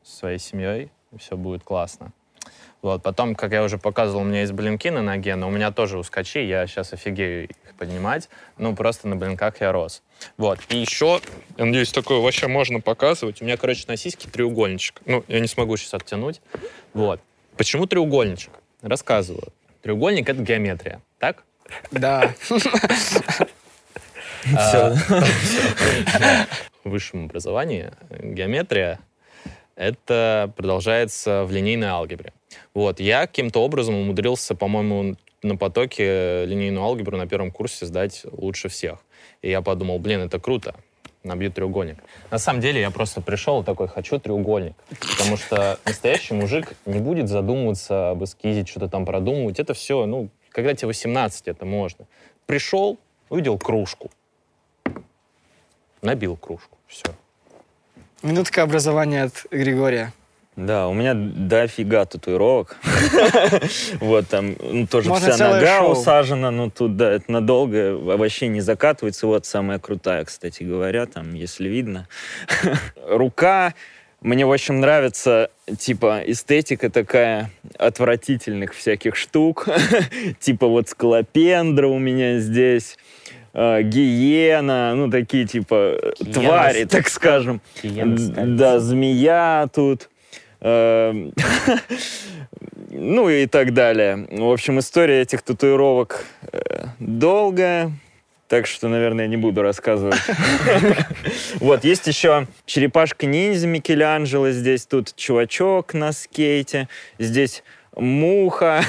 своей 0.03 0.39
семьей, 0.39 0.91
и 1.11 1.17
все 1.17 1.37
будет 1.37 1.63
классно. 1.63 2.11
Вот, 2.81 3.03
потом, 3.03 3.35
как 3.35 3.51
я 3.51 3.63
уже 3.63 3.77
показывал, 3.77 4.21
у 4.21 4.25
меня 4.25 4.41
есть 4.41 4.53
блинки 4.53 4.87
на 4.87 5.03
ноге, 5.03 5.35
но 5.35 5.47
у 5.47 5.51
меня 5.51 5.71
тоже 5.71 5.99
ускочи, 5.99 6.39
я 6.39 6.65
сейчас 6.65 6.93
офигею 6.93 7.47
их 7.47 7.55
поднимать. 7.77 8.29
Ну, 8.57 8.75
просто 8.75 9.07
на 9.07 9.15
блинках 9.15 9.61
я 9.61 9.71
рос. 9.71 10.01
Вот, 10.37 10.59
и 10.69 10.77
еще, 10.77 11.19
я 11.57 11.65
надеюсь, 11.65 11.91
такое 11.91 12.19
вообще 12.19 12.47
можно 12.47 12.79
показывать. 12.79 13.41
У 13.41 13.45
меня, 13.45 13.57
короче, 13.57 13.85
на 13.87 13.97
сиське 13.97 14.29
треугольничек. 14.29 15.01
Ну, 15.05 15.23
я 15.27 15.39
не 15.39 15.47
смогу 15.47 15.77
сейчас 15.77 15.95
оттянуть. 15.95 16.41
Вот. 16.93 17.19
Почему 17.57 17.85
треугольничек? 17.85 18.51
Рассказываю. 18.81 19.51
Треугольник— 19.81 20.29
это 20.29 20.41
геометрия, 20.41 21.01
так? 21.19 21.43
Да. 21.91 22.33
А, 24.57 24.95
В 26.83 26.89
высшем 26.89 27.25
образовании 27.25 27.91
геометрия— 28.09 28.99
это 29.75 30.51
продолжается 30.55 31.43
в 31.45 31.51
линейной 31.51 31.87
алгебре. 31.87 32.33
Вот, 32.73 32.99
я 32.99 33.27
каким-то 33.27 33.63
образом 33.63 33.95
умудрился, 33.95 34.55
по-моему, 34.55 35.15
на 35.43 35.57
потоке 35.57 36.45
линейную 36.45 36.83
алгебру 36.83 37.17
на 37.17 37.27
первом 37.27 37.51
курсе 37.51 37.85
сдать 37.85 38.23
лучше 38.31 38.69
всех. 38.69 38.99
И 39.41 39.49
я 39.49 39.61
подумал, 39.61 39.99
блин, 39.99 40.21
это 40.21 40.39
круто, 40.39 40.75
набью 41.23 41.51
треугольник. 41.51 41.97
На 42.29 42.37
самом 42.37 42.61
деле 42.61 42.81
я 42.81 42.91
просто 42.91 43.21
пришел 43.21 43.61
и 43.61 43.65
такой, 43.65 43.87
хочу 43.87 44.19
треугольник. 44.19 44.75
Потому 45.17 45.37
что 45.37 45.79
настоящий 45.85 46.33
мужик 46.33 46.73
не 46.85 46.99
будет 46.99 47.29
задумываться 47.29 48.11
об 48.11 48.23
эскизе, 48.23 48.65
что-то 48.65 48.87
там 48.87 49.05
продумывать. 49.05 49.59
Это 49.59 49.73
все, 49.73 50.05
ну, 50.05 50.29
когда 50.49 50.73
тебе 50.73 50.87
18, 50.87 51.47
это 51.47 51.65
можно. 51.65 52.05
Пришел, 52.45 52.97
увидел 53.29 53.57
кружку. 53.57 54.11
Набил 56.01 56.35
кружку. 56.35 56.77
Все. 56.87 57.05
Минутка 58.23 58.63
образования 58.63 59.23
от 59.23 59.45
Григория. 59.51 60.13
Да, 60.57 60.87
у 60.89 60.93
меня 60.93 61.13
дофига 61.15 62.05
татуировок. 62.05 62.77
Вот 63.99 64.27
там 64.27 64.55
ну, 64.59 64.85
тоже 64.85 65.13
вся 65.13 65.37
нога 65.37 65.83
усажена, 65.85 66.51
ну 66.51 66.69
тут, 66.69 66.97
да, 66.97 67.11
это 67.11 67.31
надолго 67.31 67.95
вообще 67.95 68.47
не 68.47 68.61
закатывается. 68.61 69.27
Вот 69.27 69.45
самая 69.45 69.79
крутая, 69.79 70.25
кстати 70.25 70.63
говоря, 70.63 71.05
там, 71.05 71.33
если 71.33 71.69
видно. 71.69 72.07
Рука, 73.07 73.73
Мне, 74.21 74.45
в 74.45 74.51
общем, 74.51 74.81
нравится, 74.81 75.49
типа, 75.79 76.21
эстетика 76.25 76.91
такая 76.91 77.49
отвратительных 77.79 78.75
всяких 78.75 79.15
штук. 79.15 79.67
типа 80.39 80.67
вот 80.67 80.89
скалопендра 80.89 81.87
у 81.87 81.97
меня 81.97 82.37
здесь, 82.39 82.97
э, 83.53 83.81
гиена, 83.81 84.93
ну, 84.95 85.09
такие, 85.09 85.47
типа, 85.47 85.97
Гиена 86.19 86.33
твари, 86.33 86.83
с- 86.85 86.89
так 86.89 87.09
скажем. 87.09 87.61
Гиена 87.81 88.45
Да, 88.45 88.79
змея 88.79 89.67
тут. 89.73 90.10
Эм, 90.61 91.33
Ну 92.91 93.29
и 93.29 93.47
так 93.47 93.73
далее. 93.73 94.27
В 94.29 94.51
общем, 94.51 94.79
история 94.79 95.21
этих 95.21 95.41
татуировок 95.41 96.25
э, 96.51 96.85
долгая, 96.99 97.91
так 98.47 98.67
что, 98.67 98.89
наверное, 98.89 99.27
не 99.27 99.37
буду 99.37 99.61
рассказывать. 99.61 100.19
Вот, 101.55 101.83
есть 101.83 102.07
еще 102.07 102.47
черепашка-ниндзя 102.65 103.67
Микеланджело, 103.67 104.49
здесь 104.51 104.85
тут 104.85 105.15
чувачок 105.15 105.93
на 105.93 106.11
скейте, 106.11 106.89
здесь 107.17 107.63
муха, 107.95 108.83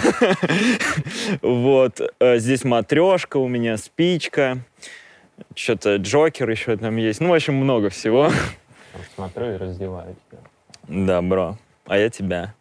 вот, 1.42 2.00
э, 2.18 2.38
здесь 2.38 2.64
матрешка, 2.64 3.36
у 3.36 3.48
меня 3.48 3.76
спичка, 3.76 4.58
что-то 5.54 5.96
Джокер 5.96 6.50
еще 6.50 6.76
там 6.76 6.96
есть, 6.96 7.20
ну, 7.20 7.30
в 7.30 7.34
общем, 7.34 7.54
много 7.54 7.88
всего. 7.88 8.30
Смотрю 9.14 9.54
и 9.54 9.56
раздеваю 9.56 10.16
тебя. 10.28 10.40
Да, 10.88 11.22
бро. 11.22 11.56
А 11.86 11.98
я 11.98 12.08
тебя. 12.10 12.54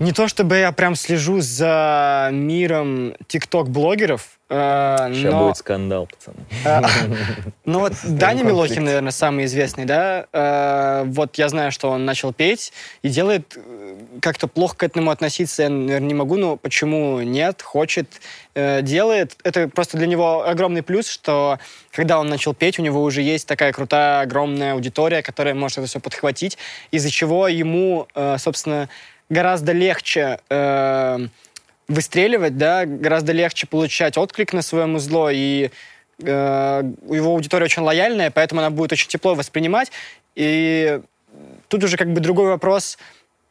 Не 0.00 0.12
то 0.12 0.28
чтобы 0.28 0.56
я 0.56 0.72
прям 0.72 0.94
слежу 0.94 1.42
за 1.42 2.30
миром 2.32 3.14
тикток-блогеров, 3.28 4.38
э, 4.48 5.08
Сейчас 5.12 5.32
но... 5.32 5.44
будет 5.44 5.58
скандал, 5.58 6.06
пацаны. 6.06 6.38
А, 6.64 6.88
Ну 7.66 7.80
вот 7.80 7.92
Даня 8.04 8.42
Милохин, 8.42 8.82
наверное, 8.82 9.12
самый 9.12 9.44
известный, 9.44 9.84
да? 9.84 10.24
Э, 10.32 11.02
Вот 11.04 11.36
я 11.36 11.50
знаю, 11.50 11.70
что 11.70 11.90
он 11.90 12.06
начал 12.06 12.32
петь 12.32 12.72
и 13.02 13.10
делает 13.10 13.54
э, 13.56 13.98
как-то 14.22 14.48
плохо 14.48 14.74
к 14.78 14.82
этому 14.84 15.10
относиться, 15.10 15.64
я, 15.64 15.68
наверное, 15.68 16.08
не 16.08 16.14
могу, 16.14 16.38
но 16.38 16.56
почему 16.56 17.20
нет, 17.20 17.60
хочет, 17.60 18.22
э, 18.54 18.80
делает. 18.80 19.36
Это 19.44 19.68
просто 19.68 19.98
для 19.98 20.06
него 20.06 20.48
огромный 20.48 20.82
плюс, 20.82 21.10
что 21.10 21.58
когда 21.92 22.18
он 22.18 22.28
начал 22.28 22.54
петь, 22.54 22.78
у 22.78 22.82
него 22.82 23.02
уже 23.02 23.20
есть 23.20 23.46
такая 23.46 23.74
крутая, 23.74 24.22
огромная 24.22 24.72
аудитория, 24.72 25.20
которая 25.22 25.52
может 25.52 25.76
это 25.76 25.88
все 25.88 26.00
подхватить, 26.00 26.56
из-за 26.90 27.10
чего 27.10 27.48
ему, 27.48 28.08
э, 28.14 28.36
собственно, 28.38 28.88
гораздо 29.30 29.72
легче 29.72 30.40
э, 30.50 31.18
выстреливать, 31.88 32.58
да, 32.58 32.84
гораздо 32.84 33.32
легче 33.32 33.66
получать 33.66 34.18
отклик 34.18 34.52
на 34.52 34.62
свое 34.62 34.86
музло, 34.86 35.30
и 35.32 35.70
э, 36.22 36.82
его 37.08 37.30
аудитория 37.30 37.64
очень 37.64 37.82
лояльная, 37.82 38.30
поэтому 38.30 38.60
она 38.60 38.70
будет 38.70 38.92
очень 38.92 39.08
тепло 39.08 39.34
воспринимать. 39.34 39.90
И 40.34 41.00
тут 41.68 41.84
уже 41.84 41.96
как 41.96 42.12
бы 42.12 42.20
другой 42.20 42.48
вопрос, 42.48 42.98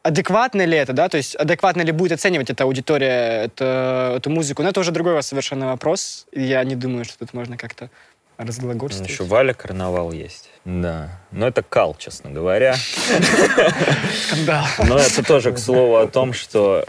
адекватно 0.04 0.66
ли 0.66 0.78
это, 0.78 0.94
да, 0.94 1.10
то 1.10 1.18
есть 1.18 1.36
адекватно 1.36 1.82
ли 1.82 1.92
будет 1.92 2.14
оценивать 2.14 2.50
эта 2.50 2.64
аудитория 2.64 3.46
это, 3.46 4.16
эту 4.18 4.30
музыку, 4.30 4.64
но 4.64 4.70
это 4.70 4.80
уже 4.80 4.92
другой 4.92 5.22
совершенно 5.24 5.68
вопрос. 5.68 6.28
Я 6.32 6.64
не 6.64 6.76
думаю, 6.76 7.06
что 7.06 7.20
тут 7.20 7.34
можно 7.34 7.58
как-то 7.58 7.90
разглагольствовать. 8.40 9.12
Еще 9.12 9.24
Валя 9.24 9.54
Карнавал 9.54 10.12
есть. 10.12 10.50
Да. 10.66 11.20
Но 11.32 11.48
это 11.48 11.62
кал, 11.62 11.96
честно 12.00 12.32
говоря. 12.32 12.76
Скандал. 14.26 14.66
Но 14.80 14.98
это 14.98 15.24
тоже, 15.24 15.52
к 15.52 15.60
слову, 15.60 15.98
о 15.98 16.08
том, 16.08 16.34
что 16.34 16.86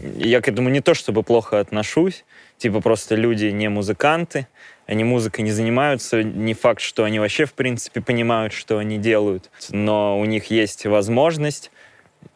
я 0.00 0.40
к 0.40 0.48
этому 0.48 0.70
не 0.70 0.80
то 0.80 0.94
чтобы 0.94 1.22
плохо 1.22 1.60
отношусь, 1.60 2.24
типа 2.58 2.80
просто 2.80 3.14
люди 3.14 3.46
не 3.46 3.68
музыканты, 3.68 4.48
они 4.86 5.04
музыкой 5.04 5.44
не 5.44 5.52
занимаются, 5.52 6.22
не 6.22 6.54
факт, 6.54 6.80
что 6.80 7.04
они 7.04 7.18
вообще, 7.20 7.44
в 7.44 7.52
принципе, 7.52 8.00
понимают, 8.00 8.52
что 8.52 8.78
они 8.78 8.98
делают, 8.98 9.50
но 9.70 10.18
у 10.18 10.24
них 10.24 10.46
есть 10.46 10.86
возможность, 10.86 11.70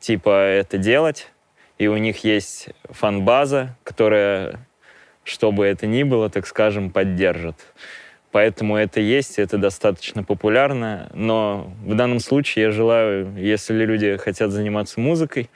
типа, 0.00 0.30
это 0.30 0.78
делать, 0.78 1.28
и 1.78 1.86
у 1.88 1.96
них 1.96 2.24
есть 2.24 2.68
фан-база, 2.90 3.76
которая, 3.84 4.66
что 5.24 5.52
бы 5.52 5.66
это 5.66 5.86
ни 5.86 6.02
было, 6.02 6.30
так 6.30 6.46
скажем, 6.46 6.90
поддержит. 6.90 7.56
Поэтому 8.30 8.76
это 8.76 9.00
есть, 9.00 9.38
это 9.38 9.56
достаточно 9.56 10.22
популярно, 10.22 11.10
но 11.14 11.70
в 11.84 11.94
данном 11.94 12.20
случае 12.20 12.66
я 12.66 12.70
желаю, 12.70 13.34
если 13.36 13.84
люди 13.84 14.16
хотят 14.18 14.50
заниматься 14.50 15.00
музыкой, 15.00 15.48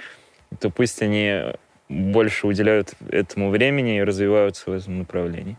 то 0.59 0.71
пусть 0.71 1.03
они 1.03 1.55
больше 1.89 2.47
уделяют 2.47 2.95
этому 3.11 3.51
времени 3.51 3.99
и 3.99 4.03
развиваются 4.03 4.71
в 4.71 4.75
этом 4.75 5.01
направлении. 5.01 5.57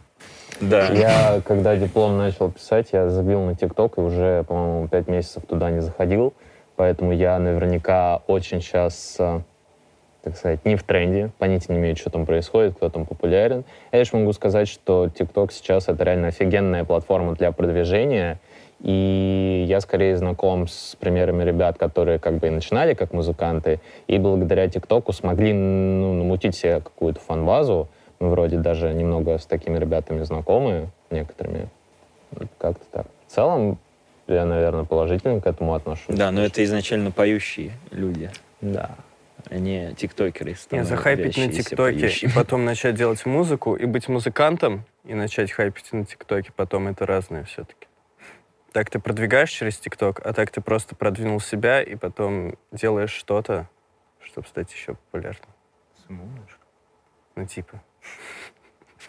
Да. 0.59 0.87
Я, 0.87 1.41
когда 1.45 1.75
диплом 1.75 2.17
начал 2.17 2.51
писать, 2.51 2.89
я 2.91 3.09
забил 3.09 3.41
на 3.41 3.55
ТикТок 3.55 3.97
и 3.97 4.01
уже, 4.01 4.43
по-моему, 4.43 4.87
пять 4.87 5.07
месяцев 5.07 5.43
туда 5.47 5.69
не 5.69 5.81
заходил. 5.81 6.33
Поэтому 6.75 7.11
я 7.11 7.37
наверняка 7.37 8.17
очень 8.27 8.61
сейчас, 8.61 9.15
э, 9.19 9.41
так 10.23 10.37
сказать, 10.37 10.63
не 10.63 10.77
в 10.77 10.83
тренде, 10.83 11.31
понятия 11.37 11.73
не 11.73 11.79
имею, 11.79 11.97
что 11.97 12.09
там 12.09 12.25
происходит, 12.25 12.75
кто 12.75 12.89
там 12.89 13.05
популярен. 13.05 13.65
Я 13.91 13.99
лишь 13.99 14.13
могу 14.13 14.31
сказать, 14.31 14.69
что 14.69 15.09
ТикТок 15.09 15.51
сейчас 15.51 15.89
это 15.89 16.03
реально 16.03 16.29
офигенная 16.29 16.85
платформа 16.85 17.33
для 17.35 17.51
продвижения. 17.51 18.39
И 18.79 19.65
я 19.67 19.81
скорее 19.81 20.17
знаком 20.17 20.67
с 20.67 20.95
примерами 20.99 21.43
ребят, 21.43 21.77
которые 21.77 22.19
как 22.19 22.37
бы 22.37 22.47
и 22.47 22.49
начинали 22.49 22.93
как 22.93 23.13
музыканты, 23.13 23.79
и 24.07 24.17
благодаря 24.17 24.67
ТикТоку 24.69 25.13
смогли 25.13 25.53
ну, 25.53 26.13
намутить 26.13 26.55
себе 26.55 26.79
какую-то 26.79 27.19
фан-базу. 27.19 27.89
Мы 28.19 28.29
вроде 28.29 28.57
даже 28.57 28.93
немного 28.93 29.37
с 29.37 29.45
такими 29.45 29.77
ребятами 29.77 30.23
знакомы, 30.23 30.89
некоторыми. 31.11 31.67
Вот 32.31 32.47
Как-то 32.57 32.85
так. 32.91 33.07
В 33.27 33.31
целом, 33.31 33.77
я, 34.27 34.45
наверное, 34.45 34.85
положительно 34.85 35.41
к 35.41 35.47
этому 35.47 35.73
отношусь. 35.73 36.15
Да, 36.15 36.31
но 36.31 36.43
это 36.43 36.63
изначально 36.63 37.11
поющие 37.11 37.71
люди, 37.91 38.29
Да. 38.61 38.91
А 39.49 39.57
не 39.57 39.93
тиктокеры. 39.95 40.55
Не, 40.71 40.83
захайпить 40.83 41.37
на 41.37 41.51
ТикТоке 41.51 42.07
и 42.09 42.27
потом 42.29 42.65
начать 42.65 42.95
делать 42.95 43.25
музыку, 43.25 43.75
и 43.75 43.85
быть 43.85 44.07
музыкантом, 44.07 44.85
и 45.03 45.13
начать 45.13 45.51
хайпить 45.51 45.91
на 45.93 46.05
ТикТоке 46.05 46.51
потом, 46.55 46.87
это 46.87 47.05
разное 47.05 47.43
все-таки. 47.43 47.87
Так 48.71 48.89
ты 48.89 48.99
продвигаешь 48.99 49.51
через 49.51 49.77
ТикТок, 49.77 50.19
а 50.25 50.33
так 50.33 50.49
ты 50.49 50.59
просто 50.59 50.95
продвинул 50.95 51.39
себя, 51.39 51.81
и 51.81 51.95
потом 51.95 52.55
делаешь 52.71 53.11
что-то, 53.11 53.69
чтобы 54.19 54.47
стать 54.47 54.71
еще 54.73 54.95
популярным. 54.95 55.49
Ну, 57.35 57.45
типа. 57.45 57.81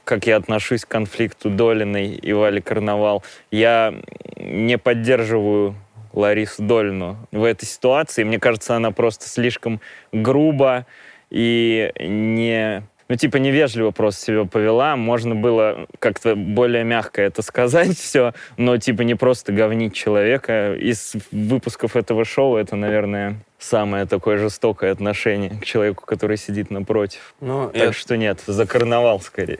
как 0.04 0.26
я 0.26 0.36
отношусь 0.36 0.84
к 0.84 0.88
конфликту 0.88 1.50
Долиной 1.50 2.14
и 2.14 2.32
Вали 2.32 2.60
Карнавал. 2.60 3.22
Я 3.50 3.94
не 4.36 4.78
поддерживаю 4.78 5.74
Ларису 6.14 6.62
Долину 6.62 7.16
в 7.33 7.44
этой 7.44 7.66
ситуации. 7.66 8.24
Мне 8.24 8.38
кажется, 8.38 8.77
она 8.77 8.90
просто 8.90 9.29
слишком 9.29 9.81
грубо 10.12 10.87
и 11.31 11.92
не... 11.98 12.83
Ну, 13.08 13.16
типа, 13.16 13.36
невежливо 13.36 13.90
просто 13.90 14.24
себя 14.24 14.44
повела. 14.44 14.96
Можно 14.96 15.34
было 15.34 15.86
как-то 15.98 16.34
более 16.34 16.84
мягко 16.84 17.22
это 17.22 17.42
сказать 17.42 17.98
все, 17.98 18.32
но, 18.56 18.76
типа, 18.78 19.02
не 19.02 19.14
просто 19.14 19.52
говнить 19.52 19.94
человека. 19.94 20.74
Из 20.74 21.14
выпусков 21.30 21.96
этого 21.96 22.24
шоу 22.24 22.56
это, 22.56 22.76
наверное, 22.76 23.36
самое 23.58 24.06
такое 24.06 24.38
жестокое 24.38 24.92
отношение 24.92 25.50
к 25.50 25.64
человеку, 25.64 26.04
который 26.06 26.36
сидит 26.36 26.70
напротив. 26.70 27.34
Ну, 27.40 27.68
Так 27.68 27.76
я, 27.76 27.92
что 27.92 28.16
нет, 28.16 28.42
за 28.46 28.66
карнавал 28.66 29.20
скорее. 29.20 29.58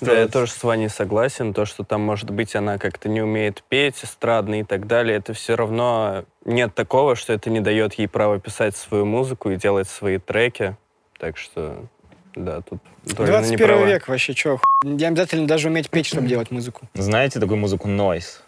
да, 0.00 0.12
я 0.20 0.28
тоже 0.28 0.52
с 0.52 0.62
Ваней 0.62 0.88
согласен. 0.88 1.54
То, 1.54 1.64
что 1.64 1.84
там, 1.84 2.02
может 2.02 2.30
быть, 2.30 2.54
она 2.54 2.78
как-то 2.78 3.08
не 3.08 3.20
умеет 3.20 3.62
петь, 3.68 4.04
эстрадно 4.04 4.60
и 4.60 4.64
так 4.64 4.86
далее, 4.86 5.16
это 5.16 5.32
все 5.32 5.56
равно 5.56 6.24
нет 6.44 6.74
такого, 6.74 7.16
что 7.16 7.32
это 7.32 7.50
не 7.50 7.60
дает 7.60 7.94
ей 7.94 8.08
права 8.08 8.38
писать 8.38 8.76
свою 8.76 9.04
музыку 9.04 9.50
и 9.50 9.56
делать 9.56 9.88
свои 9.88 10.18
треки. 10.18 10.76
Так 11.18 11.36
что, 11.36 11.84
да, 12.34 12.60
тут 12.62 12.80
Долина 13.04 13.38
не 13.40 13.56
21 13.56 13.66
права. 13.66 13.86
век 13.86 14.08
вообще, 14.08 14.34
чё, 14.34 14.60
не 14.84 15.04
обязательно 15.04 15.46
даже 15.46 15.68
уметь 15.68 15.90
петь, 15.90 16.06
чтобы 16.06 16.26
делать 16.28 16.50
музыку. 16.50 16.88
Знаете 16.94 17.40
такую 17.40 17.58
музыку 17.58 17.88
Noise? 17.88 18.40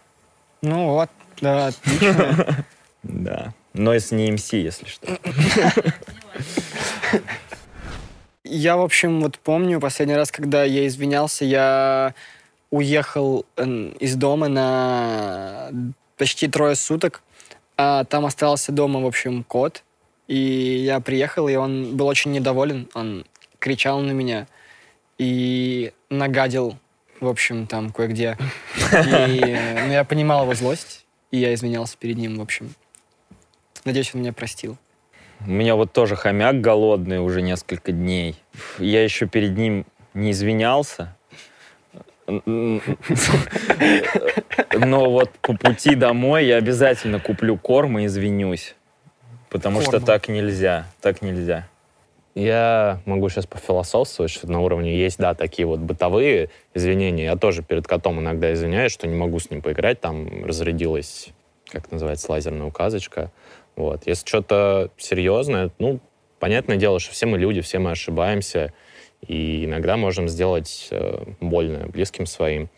Ну 0.62 0.87
вот, 0.90 1.11
да, 1.40 1.68
отлично. 1.68 2.64
Да. 3.03 3.53
Noise 3.75 4.14
не 4.14 4.31
MC, 4.31 4.61
если 4.61 4.87
что. 4.87 5.18
Я, 8.45 8.77
в 8.77 8.83
общем, 8.83 9.21
вот 9.21 9.38
помню 9.38 9.81
последний 9.81 10.14
раз, 10.14 10.31
когда 10.31 10.62
я 10.64 10.87
извинялся, 10.87 11.45
я 11.45 12.14
уехал 12.71 13.47
из 13.57 14.14
дома 14.16 14.49
на 14.49 15.71
почти 16.16 16.49
трое 16.49 16.75
суток, 16.75 17.23
а 17.77 18.05
там 18.05 18.27
остался 18.27 18.73
дома, 18.73 19.01
в 19.01 19.07
общем, 19.07 19.42
кот. 19.45 19.83
И 20.29 20.37
я 20.85 21.01
приехал, 21.01 21.49
и 21.49 21.55
он 21.57 21.97
был 21.97 22.07
очень 22.07 22.33
недоволен, 22.33 22.88
он 22.95 23.25
кричал 23.62 24.01
на 24.01 24.11
меня 24.11 24.48
и 25.18 25.92
нагадил, 26.11 26.77
в 27.20 27.29
общем, 27.29 27.68
там 27.68 27.90
кое-где. 27.90 28.37
И 28.92 29.40
э, 29.40 29.87
ну, 29.87 29.92
я 29.92 30.03
понимал 30.05 30.42
его 30.42 30.55
злость, 30.55 31.07
и 31.31 31.38
я 31.38 31.55
извинялся 31.55 31.96
перед 31.96 32.16
ним, 32.16 32.38
в 32.38 32.40
общем. 32.42 32.75
Надеюсь, 33.85 34.12
он 34.14 34.22
меня 34.22 34.33
простил. 34.33 34.77
У 35.46 35.51
меня 35.51 35.77
вот 35.77 35.92
тоже 35.92 36.16
хомяк 36.16 36.61
голодный 36.61 37.20
уже 37.20 37.40
несколько 37.40 37.92
дней. 37.92 38.35
Я 38.79 39.05
еще 39.05 39.29
перед 39.29 39.57
ним 39.57 39.87
не 40.12 40.33
извинялся, 40.33 41.16
Но 42.27 42.81
вот 45.11 45.31
по 45.40 45.55
пути 45.55 45.94
домой 45.94 46.46
я 46.46 46.57
обязательно 46.57 47.18
куплю 47.20 47.57
корм 47.57 47.98
и 47.98 48.07
извинюсь. 48.07 48.75
Потому 49.51 49.81
что 49.83 49.92
Корма. 49.92 50.07
так 50.07 50.29
нельзя. 50.29 50.87
Так 51.01 51.20
нельзя. 51.20 51.66
Я 52.35 53.01
могу 53.05 53.29
сейчас 53.29 53.47
пофилософствовать, 53.47 54.31
что 54.31 54.51
на 54.51 54.61
уровне 54.61 54.97
есть, 54.97 55.18
да, 55.18 55.35
такие 55.35 55.66
вот 55.66 55.81
бытовые 55.81 56.49
извинения. 56.73 57.25
Я 57.25 57.37
тоже 57.37 57.62
перед 57.62 57.87
котом 57.87 58.21
иногда 58.21 58.53
извиняюсь, 58.55 58.92
что 58.92 59.07
не 59.07 59.14
могу 59.14 59.38
с 59.38 59.51
ним 59.51 59.61
поиграть. 59.61 60.01
Там 60.01 60.45
разрядилась, 60.47 61.29
как 61.68 61.90
называется, 61.90 62.33
лазерная 62.33 62.66
указочка. 62.66 63.31
Вот. 63.77 64.07
Если 64.07 64.27
что-то 64.27 64.90
серьезное, 64.97 65.71
ну, 65.79 66.01
понятное 66.38 66.77
дело, 66.77 67.01
что 67.01 67.12
все 67.12 67.27
мы 67.27 67.38
люди, 67.38 67.61
все 67.61 67.79
мы 67.79 67.90
ошибаемся. 67.90 68.73
И 69.27 69.66
иногда 69.66 69.99
можем 69.99 70.27
сделать 70.27 70.88
э, 70.90 71.23
больно 71.40 71.87
близким 71.87 72.25
своим. 72.25 72.71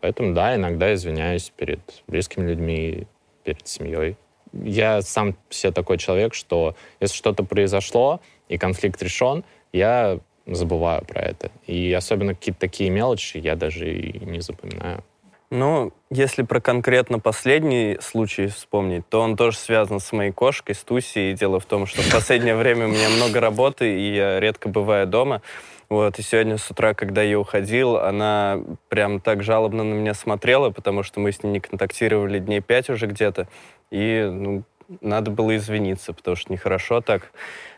Поэтому, 0.00 0.34
да, 0.34 0.56
иногда 0.56 0.92
извиняюсь 0.94 1.52
перед 1.54 1.80
близкими 2.06 2.48
людьми, 2.48 3.06
перед 3.44 3.66
семьей. 3.68 4.16
Я 4.52 5.02
сам 5.02 5.36
все 5.48 5.72
такой 5.72 5.98
человек, 5.98 6.34
что 6.34 6.76
если 7.00 7.16
что-то 7.16 7.44
произошло, 7.44 8.20
и 8.48 8.58
конфликт 8.58 9.02
решен, 9.02 9.44
я 9.72 10.18
забываю 10.46 11.04
про 11.04 11.22
это. 11.22 11.50
И 11.66 11.92
особенно 11.92 12.34
какие-то 12.34 12.60
такие 12.60 12.90
мелочи 12.90 13.38
я 13.38 13.56
даже 13.56 13.90
и 13.90 14.24
не 14.24 14.40
запоминаю. 14.40 15.02
Ну, 15.50 15.92
если 16.10 16.42
про 16.42 16.60
конкретно 16.60 17.20
последний 17.20 17.98
случай 18.00 18.48
вспомнить, 18.48 19.08
то 19.08 19.20
он 19.20 19.36
тоже 19.36 19.56
связан 19.56 20.00
с 20.00 20.10
моей 20.12 20.32
кошкой, 20.32 20.74
с 20.74 20.82
Тусей. 20.82 21.32
И 21.32 21.34
дело 21.34 21.60
в 21.60 21.66
том, 21.66 21.86
что 21.86 22.02
в 22.02 22.12
последнее 22.12 22.56
время 22.56 22.86
у 22.86 22.88
меня 22.88 23.08
много 23.08 23.40
работы, 23.40 23.98
и 23.98 24.14
я 24.14 24.40
редко 24.40 24.68
бываю 24.68 25.06
дома. 25.06 25.42
Вот, 25.88 26.18
и 26.18 26.22
сегодня 26.22 26.56
с 26.56 26.68
утра, 26.70 26.94
когда 26.94 27.22
я 27.22 27.38
уходил, 27.38 27.98
она 27.98 28.60
прям 28.88 29.20
так 29.20 29.42
жалобно 29.42 29.84
на 29.84 29.94
меня 29.94 30.14
смотрела, 30.14 30.70
потому 30.70 31.02
что 31.02 31.20
мы 31.20 31.30
с 31.30 31.42
ней 31.42 31.52
не 31.52 31.60
контактировали 31.60 32.38
дней 32.38 32.60
пять 32.60 32.90
уже 32.90 33.06
где-то. 33.06 33.46
И, 33.92 34.28
ну, 34.28 34.64
надо 35.00 35.30
было 35.30 35.56
извиниться, 35.56 36.12
потому 36.12 36.36
что 36.36 36.52
нехорошо 36.52 37.00
так. 37.00 37.30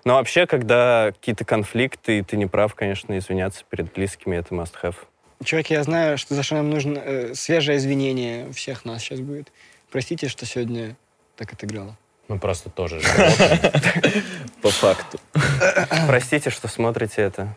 Но 0.05 0.15
вообще, 0.15 0.47
когда 0.47 1.13
какие-то 1.13 1.45
конфликты, 1.45 2.19
и 2.19 2.23
ты 2.23 2.37
не 2.37 2.47
прав, 2.47 2.75
конечно, 2.75 3.17
извиняться 3.19 3.65
перед 3.69 3.93
близкими, 3.93 4.37
это 4.37 4.55
must 4.55 4.75
have. 4.83 4.97
Чуваки, 5.45 5.75
я 5.75 5.83
знаю, 5.83 6.17
что 6.19 6.35
за 6.35 6.43
что 6.43 6.57
нам 6.57 6.71
нужно 6.71 6.99
э, 6.99 7.35
свежее 7.35 7.79
извинение 7.79 8.51
всех 8.53 8.85
нас 8.85 9.03
сейчас 9.03 9.21
будет. 9.21 9.53
Простите, 9.91 10.29
что 10.29 10.47
сегодня 10.47 10.97
так 11.37 11.53
отыграло. 11.53 11.97
Мы 12.29 12.39
просто 12.39 12.71
тоже. 12.71 13.01
По 14.63 14.71
факту. 14.71 15.19
Простите, 16.09 16.51
что 16.51 16.69
смотрите 16.69 17.23
это. 17.23 17.55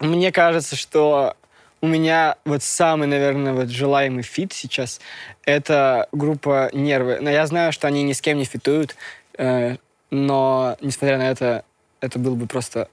Мне 0.00 0.32
кажется, 0.32 0.76
что 0.76 1.36
у 1.82 1.86
меня 1.86 2.36
вот 2.44 2.62
самый, 2.62 3.06
наверное, 3.08 3.52
вот 3.52 3.68
желаемый 3.68 4.22
фит 4.22 4.52
сейчас— 4.52 5.00
это 5.44 6.08
группа 6.12 6.70
«Нервы». 6.72 7.18
Но 7.20 7.30
я 7.30 7.46
знаю, 7.46 7.72
что 7.72 7.86
они 7.88 8.02
ни 8.02 8.12
с 8.12 8.20
кем 8.20 8.38
не 8.38 8.44
фитуют, 8.44 8.96
э, 9.38 9.76
но, 10.10 10.76
несмотря 10.80 11.18
на 11.18 11.30
это, 11.30 11.64
это 12.00 12.18
было 12.18 12.34
бы 12.34 12.46
просто 12.46 12.88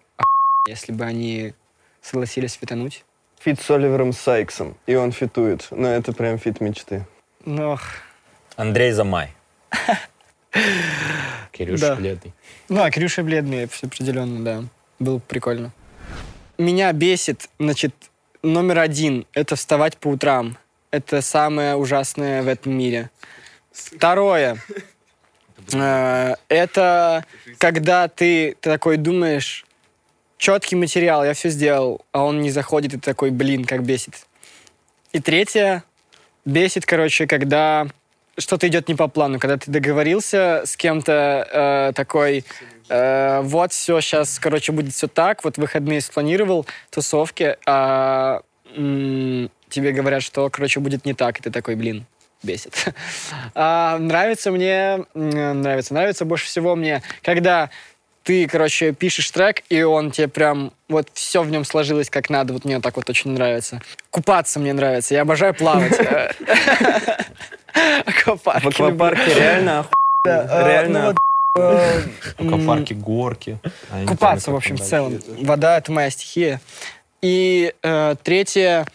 если 0.68 0.92
бы 0.92 1.06
они 1.06 1.54
согласились 2.02 2.54
фитануть. 2.54 3.04
Фит 3.40 3.62
с 3.62 3.70
Оливером 3.72 4.14
Сайксом, 4.14 4.76
и 4.86 4.96
он 4.96 5.12
фитует. 5.12 5.68
Ну, 5.72 5.88
это 5.88 6.12
прям 6.14 6.38
фит 6.40 6.60
мечты. 6.62 7.06
Но, 7.46 7.74
ох. 7.74 7.82
Андрей 8.56 8.92
Замай. 8.92 9.34
Кирюша 11.52 11.90
Да. 11.90 11.96
бледный. 11.96 12.34
ну, 12.70 12.84
а 12.84 12.92
Кирюша 12.92 13.24
бледный, 13.24 13.68
все 13.68 13.88
определенно, 13.88 14.44
да. 14.44 14.64
Было 15.00 15.16
бы 15.18 15.22
прикольно. 15.28 15.72
Меня 16.58 16.92
бесит, 16.94 17.50
значит, 17.60 17.94
номер 18.48 18.80
один— 18.80 19.26
это 19.34 19.56
вставать 19.56 19.98
по 19.98 20.10
утрам. 20.10 20.58
Это 20.92 21.22
самое 21.22 21.76
ужасное 21.76 22.42
в 22.42 22.48
этом 22.48 22.78
мире. 22.78 23.10
Второе 23.72 24.58
э,— 25.74 26.36
это 26.48 27.26
когда 27.58 28.08
ты, 28.08 28.56
ты 28.60 28.70
такой 28.70 28.98
думаешь, 28.98 29.66
четкий 30.38 30.76
материал, 30.76 31.26
я 31.26 31.34
все 31.34 31.50
сделал, 31.50 32.02
а 32.12 32.24
он 32.24 32.42
не 32.42 32.52
заходит, 32.52 32.94
и 32.94 32.98
ты 32.98 33.04
такой, 33.04 33.32
блин, 33.32 33.66
как 33.66 33.84
бесит. 33.84 34.26
И 35.12 35.20
третье, 35.20 35.84
бесит, 36.46 36.86
короче, 36.86 37.28
когда 37.28 37.88
что-то 38.38 38.68
идет 38.68 38.88
не 38.88 38.96
по 38.96 39.08
плану, 39.08 39.40
когда 39.40 39.58
ты 39.58 39.72
договорился 39.72 40.62
с 40.66 40.78
кем-то 40.78 41.90
э, 41.90 41.94
такой, 41.96 42.46
э, 42.90 43.42
вот 43.42 43.72
все, 43.74 44.00
сейчас, 44.02 44.40
короче, 44.40 44.72
будет 44.72 44.94
все 44.94 45.08
так, 45.08 45.44
вот 45.44 45.58
выходные 45.58 46.02
спланировал, 46.02 46.66
тусовки, 46.90 47.58
а 47.66 48.42
м, 48.76 49.50
тебе 49.70 49.92
говорят, 49.92 50.24
что, 50.24 50.50
короче, 50.50 50.80
будет 50.80 51.06
не 51.06 51.14
так, 51.14 51.40
и 51.40 51.44
ты 51.44 51.52
такой, 51.52 51.76
блин, 51.76 52.06
бесит. 52.44 52.86
А, 53.56 53.98
нравится 53.98 54.52
мне, 54.52 55.06
нравится, 55.14 55.94
нравится 55.94 56.26
больше 56.26 56.46
всего 56.46 56.76
мне, 56.76 57.02
когда 57.24 57.70
ты, 58.24 58.46
короче, 58.48 58.92
пишешь 58.92 59.32
трек, 59.32 59.64
и 59.70 59.82
он 59.84 60.12
тебе 60.12 60.28
прям, 60.28 60.74
вот 60.90 61.08
все 61.14 61.42
в 61.44 61.50
нем 61.50 61.64
сложилось 61.64 62.10
как 62.10 62.30
надо, 62.30 62.52
вот 62.54 62.66
мне 62.66 62.82
так 62.82 62.98
вот 62.98 63.10
очень 63.10 63.32
нравится. 63.32 63.82
Купаться 64.12 64.60
мне 64.60 64.74
нравится, 64.74 65.14
я 65.14 65.22
обожаю 65.22 65.54
плавать. 65.54 65.98
В 68.64 68.68
аквапарке 68.68 69.34
реально 69.34 69.80
оху- 69.80 69.94
Реально. 70.26 71.16
М, 72.38 72.48
Аквапарки, 72.54 72.94
горки. 72.94 73.60
А 73.92 74.06
Купаться, 74.06 74.52
в 74.52 74.56
общем, 74.56 74.78
в 74.78 74.82
целом. 74.82 75.20
Вода— 75.42 75.78
это 75.80 75.92
моя 75.92 76.10
стихия. 76.10 76.62
И 77.22 77.74
э, 77.82 78.16
третье, 78.24 78.86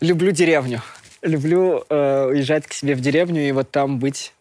люблю 0.00 0.30
деревню. 0.30 0.82
Люблю 1.22 1.84
э, 1.88 2.26
уезжать 2.30 2.66
к 2.66 2.72
себе 2.72 2.94
в 2.94 3.00
деревню 3.00 3.48
и 3.48 3.52
вот 3.52 3.70
там 3.70 3.98
быть. 3.98 4.32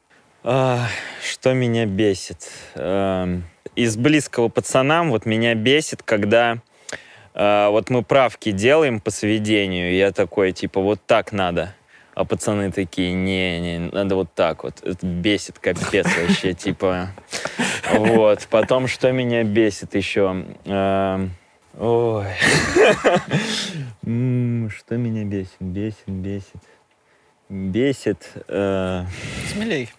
А, 0.44 0.88
Что 1.24 1.54
меня 1.54 1.86
бесит? 1.86 2.50
Эм, 2.76 3.44
Из 3.76 3.96
близкого 3.96 4.50
пацанам 4.50 5.12
вот 5.12 5.26
меня 5.26 5.54
бесит, 5.54 6.02
когда 6.04 6.58
э, 7.34 7.67
вот 7.70 7.89
мы 7.89 8.04
правки 8.04 8.52
делаем 8.52 9.00
по 9.00 9.12
сведению, 9.12 9.94
я 9.96 10.12
такой, 10.12 10.52
типа, 10.52 10.82
вот 10.82 11.00
так 11.06 11.32
надо. 11.32 11.76
А 12.13 12.26
пацаны 12.26 12.72
такие, 12.72 13.13
не, 13.13 13.60
не, 13.60 13.78
надо 13.91 14.15
вот 14.15 14.34
так 14.36 14.63
вот. 14.63 14.84
Это 14.84 15.06
бесит 15.06 15.60
капец 15.60 16.08
вообще, 16.17 16.54
типа. 16.54 17.10
Вот. 17.97 18.47
Потом, 18.49 18.88
что 18.88 19.12
меня 19.12 19.43
бесит 19.43 19.95
еще? 19.95 20.45
Эм, 20.65 21.32
Ой. 21.77 22.25
Что 24.01 24.97
меня 24.97 25.23
бесит? 25.23 25.56
Бесит, 25.60 26.08
бесит. 26.08 26.62
Бесит. 27.49 28.30
э, 28.47 29.06
Смелей. 29.51 29.89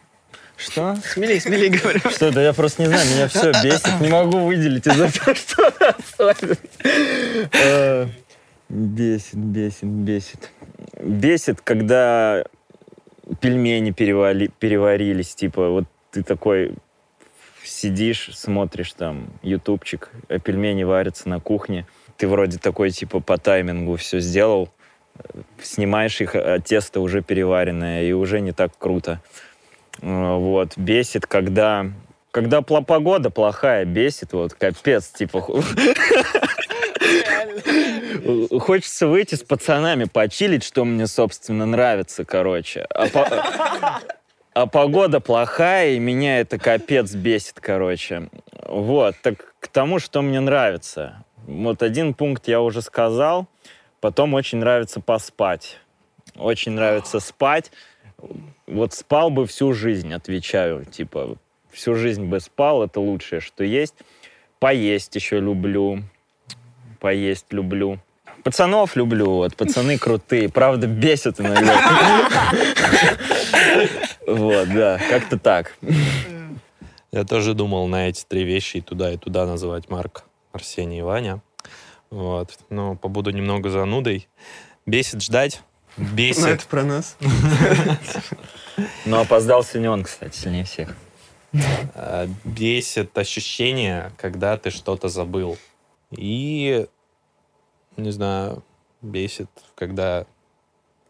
Что? 0.57 0.96
Смелей, 1.05 1.40
смелей 1.40 1.70
говорю. 1.70 2.00
Что, 2.11 2.31
да 2.31 2.42
я 2.42 2.52
просто 2.52 2.83
не 2.83 2.88
знаю, 2.88 3.05
меня 3.11 3.28
все 3.28 3.50
бесит, 3.62 4.00
не 4.00 4.09
могу 4.09 4.38
выделить 4.46 4.87
из 4.87 5.00
этого, 5.00 5.35
что. 5.35 6.35
Э, 7.52 8.07
Бесит, 8.68 9.35
бесит, 9.35 9.85
бесит. 9.85 10.50
Бесит, 10.98 11.61
когда 11.61 12.44
пельмени 13.40 13.90
перевали, 13.90 14.50
переварились, 14.59 15.35
типа, 15.35 15.68
вот 15.68 15.85
ты 16.11 16.22
такой 16.22 16.74
сидишь, 17.83 18.31
смотришь 18.33 18.92
там 18.92 19.27
ютубчик, 19.42 20.11
а 20.29 20.38
пельмени 20.38 20.85
варятся 20.85 21.29
на 21.29 21.40
кухне, 21.40 21.85
ты 22.16 22.29
вроде 22.29 22.59
такой, 22.59 22.90
типа, 22.90 23.18
по 23.21 23.38
таймингу 23.38 23.97
все 23.97 24.21
сделал, 24.21 24.68
э, 25.16 25.40
снимаешь 25.61 26.21
их, 26.21 26.37
а 26.37 26.61
тесто 26.61 27.01
уже 27.01 27.23
переваренное, 27.23 28.05
и 28.05 28.12
уже 28.12 28.40
не 28.40 28.53
так 28.53 28.71
круто. 28.79 29.21
Э, 30.01 30.37
Вот, 30.37 30.77
бесит, 30.77 31.27
когда... 31.27 31.87
Когда 32.31 32.62
погода 32.62 33.29
плохая, 33.29 33.85
бесит, 33.85 34.33
вот, 34.33 34.55
капец, 34.55 35.09
типа... 35.09 35.40
Хочется 38.61 39.07
выйти 39.07 39.35
с 39.35 39.42
пацанами, 39.42 40.05
почилить, 40.05 40.64
что 40.64 40.85
мне, 40.85 41.07
собственно, 41.07 41.66
нравится, 41.66 42.25
короче. 42.25 42.87
А, 42.88 43.09
по- 43.09 44.01
а 44.55 44.67
погода 44.67 45.21
плохая, 45.21 45.93
и 45.93 45.99
меня 45.99 46.41
это 46.41 46.59
капец 46.59 47.15
бесит, 47.15 47.59
короче. 47.61 48.29
Вот, 48.67 49.17
так 49.23 49.55
к 49.61 49.69
тому, 49.69 49.98
что 49.98 50.23
мне 50.23 50.40
нравится. 50.40 51.25
Вот 51.46 51.83
один 51.83 52.15
пункт 52.15 52.48
я 52.48 52.61
уже 52.61 52.83
сказал, 52.83 53.46
потом 54.00 54.35
очень 54.35 54.59
нравится 54.59 55.00
поспать. 55.00 55.79
Очень 56.37 56.73
нравится 56.73 57.21
спать. 57.21 57.73
Вот 58.67 58.94
спал 58.94 59.31
бы 59.31 59.46
всю 59.46 59.73
жизнь, 59.73 60.13
отвечаю. 60.13 60.85
Типа, 60.85 61.37
всю 61.71 61.94
жизнь 61.94 62.25
бы 62.25 62.40
спал, 62.40 62.85
это 62.85 63.00
лучшее, 63.00 63.40
что 63.40 63.65
есть. 63.65 63.94
Поесть 64.59 65.15
еще 65.17 65.40
люблю. 65.40 66.03
Поесть 67.00 67.46
люблю. 67.50 67.98
Пацанов 68.44 68.96
люблю, 68.96 69.27
вот, 69.27 69.57
пацаны 69.57 69.98
крутые. 69.98 70.48
Правда, 70.48 70.87
бесят 70.87 71.40
иногда. 71.40 71.81
Вот, 74.37 74.68
да, 74.68 74.98
как-то 75.10 75.38
так. 75.38 75.76
Я 77.12 77.24
тоже 77.24 77.54
думал 77.54 77.88
на 77.88 78.08
эти 78.08 78.24
три 78.24 78.44
вещи 78.44 78.78
и 78.78 78.80
туда, 78.80 79.12
и 79.12 79.18
туда 79.18 79.46
называть 79.46 79.90
Марк, 79.90 80.24
Арсений 80.52 81.00
и 81.00 81.02
Ваня. 81.02 81.42
Вот. 82.10 82.58
Но 82.70 82.96
побуду 82.96 83.30
немного 83.30 83.70
занудой. 83.70 84.28
Бесит 84.87 85.22
ждать. 85.22 85.62
Ну, 85.96 86.06
Бесит. 86.14 86.46
это 86.46 86.66
про 86.66 86.85
нас. 86.85 87.16
Но 89.04 89.20
опоздал 89.20 89.62
сегодня 89.62 89.90
он, 89.90 90.04
кстати, 90.04 90.37
сильнее 90.37 90.64
всех. 90.64 90.96
Э, 91.94 92.26
бесит 92.44 93.16
ощущение, 93.16 94.12
когда 94.16 94.56
ты 94.56 94.70
что-то 94.70 95.08
забыл. 95.08 95.58
И, 96.10 96.87
не 97.96 98.10
знаю, 98.10 98.62
бесит, 99.02 99.50
когда 99.74 100.26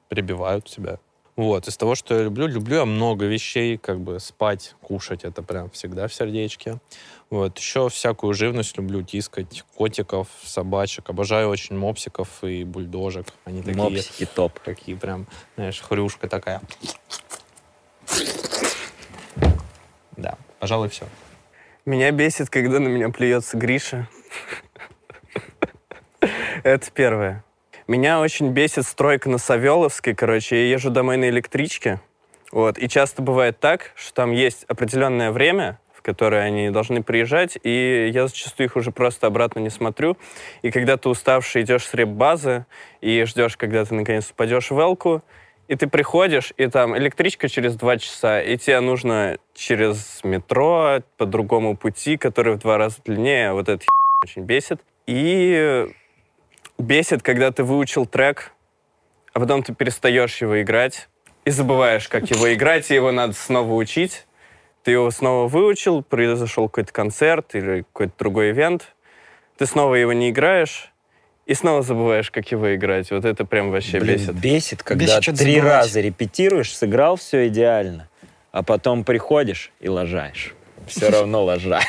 прибивают 0.09 0.67
тебя. 0.67 0.99
Вот, 1.35 1.67
из 1.67 1.77
того, 1.79 1.95
что 1.95 2.15
я 2.15 2.25
люблю, 2.25 2.47
люблю 2.47 2.77
я 2.77 2.85
много 2.85 3.25
вещей, 3.25 3.79
как 3.79 4.01
бы 4.01 4.21
спать, 4.21 4.75
кушать, 4.83 5.25
это 5.25 5.43
прям 5.43 5.71
всегда 5.71 6.07
в 6.07 6.13
сердечке. 6.13 6.79
Вот, 7.31 7.59
еще 7.59 7.89
всякую 7.89 8.35
живность 8.35 8.77
люблю 8.77 9.03
тискать, 9.03 9.65
котиков, 9.75 10.29
собачек. 10.45 11.09
Обожаю 11.09 11.49
очень 11.49 11.75
мопсиков 11.79 12.45
и 12.45 12.65
бульдожек. 12.65 13.27
Они 13.47 13.63
такие, 13.63 13.77
Мопсики 13.77 14.27
топ. 14.27 14.61
такие 14.61 14.95
прям, 14.95 15.27
знаешь, 15.57 15.81
хрюшка 15.81 16.29
такая. 16.29 16.61
Да, 20.19 20.37
пожалуй, 20.59 20.91
все. 20.91 21.07
Меня 21.87 22.11
бесит, 22.11 22.51
когда 22.51 22.79
на 22.79 22.89
меня 22.89 23.09
плюется 23.09 23.57
Гриша. 23.57 24.07
Это 26.63 26.91
первое. 26.91 27.43
Меня 27.89 28.21
очень 28.21 28.51
бесит 28.51 28.87
стройка 28.87 29.29
на 29.29 29.39
Савеловской, 29.39 30.15
короче. 30.15 30.57
Я 30.57 30.71
езжу 30.71 30.91
домой 30.91 31.17
на 31.17 31.29
электричке. 31.29 32.01
Вот. 32.53 32.79
И 32.79 32.89
часто 32.89 33.23
бывает 33.23 33.59
так, 33.59 33.93
что 33.97 34.15
там 34.15 34.33
есть 34.33 34.65
определенное 34.69 35.33
время, 35.33 35.81
в 35.95 36.03
которое 36.03 36.43
они 36.43 36.71
должны 36.71 37.03
приезжать, 37.03 37.59
и 37.63 38.11
я 38.13 38.27
зачастую 38.27 38.67
их 38.67 38.77
уже 38.77 38.91
просто 38.91 39.27
обратно 39.27 39.61
не 39.61 39.71
смотрю. 39.71 40.17
И 40.63 40.71
когда 40.71 40.97
ты 40.97 41.09
уставший 41.09 41.63
идешь 41.63 41.87
с 41.87 41.95
реп-базы 41.95 42.67
и 43.01 43.25
ждешь, 43.25 43.57
когда 43.57 43.85
ты 43.85 43.95
наконец 43.95 44.31
упадешь 44.31 44.71
в 44.71 44.79
Элку, 44.79 45.23
и 45.69 45.77
ты 45.77 45.87
приходишь, 45.87 46.53
и 46.57 46.67
там 46.67 46.97
электричка 46.99 47.49
через 47.49 47.77
два 47.77 47.97
часа, 47.97 48.43
и 48.43 48.57
тебе 48.59 48.81
нужно 48.81 49.39
через 49.55 50.21
метро 50.23 51.03
по 51.17 51.25
другому 51.25 51.77
пути, 51.77 52.17
который 52.17 52.55
в 52.55 52.59
два 52.59 52.79
раза 52.79 52.97
длиннее. 53.05 53.53
Вот 53.53 53.69
это 53.69 53.85
очень 54.23 54.43
бесит. 54.43 54.81
И 55.07 55.87
бесит, 56.79 57.23
когда 57.23 57.51
ты 57.51 57.65
выучил 57.65 58.07
трек, 58.07 58.53
а 59.33 59.41
потом 59.41 59.63
ты 59.63 59.75
перестаешь 59.75 60.41
его 60.41 60.61
играть 60.63 61.09
и 61.45 61.51
забываешь, 61.51 62.09
как 62.09 62.31
его 62.31 62.53
играть, 62.53 62.91
и 62.91 62.95
его 62.95 63.13
надо 63.13 63.33
снова 63.35 63.73
учить. 63.75 64.27
Ты 64.85 64.91
его 64.93 65.11
снова 65.11 65.47
выучил, 65.49 66.03
произошел 66.03 66.69
какой-то 66.69 66.93
концерт 66.93 67.55
или 67.55 67.83
какой-то 67.83 68.13
другой 68.19 68.51
ивент, 68.51 68.95
ты 69.57 69.67
снова 69.67 69.95
его 69.95 70.13
не 70.13 70.31
играешь, 70.31 70.93
и 71.47 71.55
снова 71.55 71.83
забываешь, 71.83 72.31
как 72.31 72.51
его 72.51 72.75
играть. 72.75 73.11
Вот 73.11 73.25
это 73.25 73.45
прям 73.45 73.71
вообще 73.71 74.01
Блин, 74.01 74.17
бесит. 74.17 74.35
бесит, 74.35 74.83
когда 74.83 75.19
Бесит 75.19 75.37
три 75.39 75.57
забывать. 75.57 75.77
раза 75.79 76.01
репетируешь, 76.01 76.75
сыграл 76.77 77.17
все 77.17 77.47
идеально, 77.49 78.09
а 78.51 78.63
потом 78.63 79.05
приходишь 79.05 79.73
и 79.81 79.89
лажаешь. 79.89 80.55
Все 80.87 81.11
равно 81.11 81.45
лажаешь. 81.45 81.85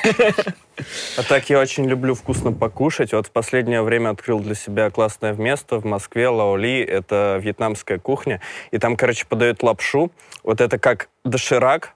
А 1.18 1.24
так 1.24 1.50
я 1.50 1.60
очень 1.60 1.86
люблю 1.86 2.16
вкусно 2.16 2.52
покушать. 2.52 3.14
Вот 3.14 3.28
в 3.28 3.32
последнее 3.32 3.82
время 3.82 4.10
открыл 4.10 4.40
для 4.40 4.56
себя 4.56 4.90
классное 4.90 5.34
место 5.34 5.80
в 5.80 5.86
Москве, 5.86 6.28
Лаоли. 6.28 6.82
Это 6.82 7.40
вьетнамская 7.42 8.00
кухня. 8.00 8.42
И 8.72 8.78
там, 8.78 8.96
короче, 8.96 9.26
подают 9.26 9.62
лапшу. 9.64 10.12
Вот 10.44 10.62
это 10.62 10.80
как 10.80 11.10
доширак 11.24 11.94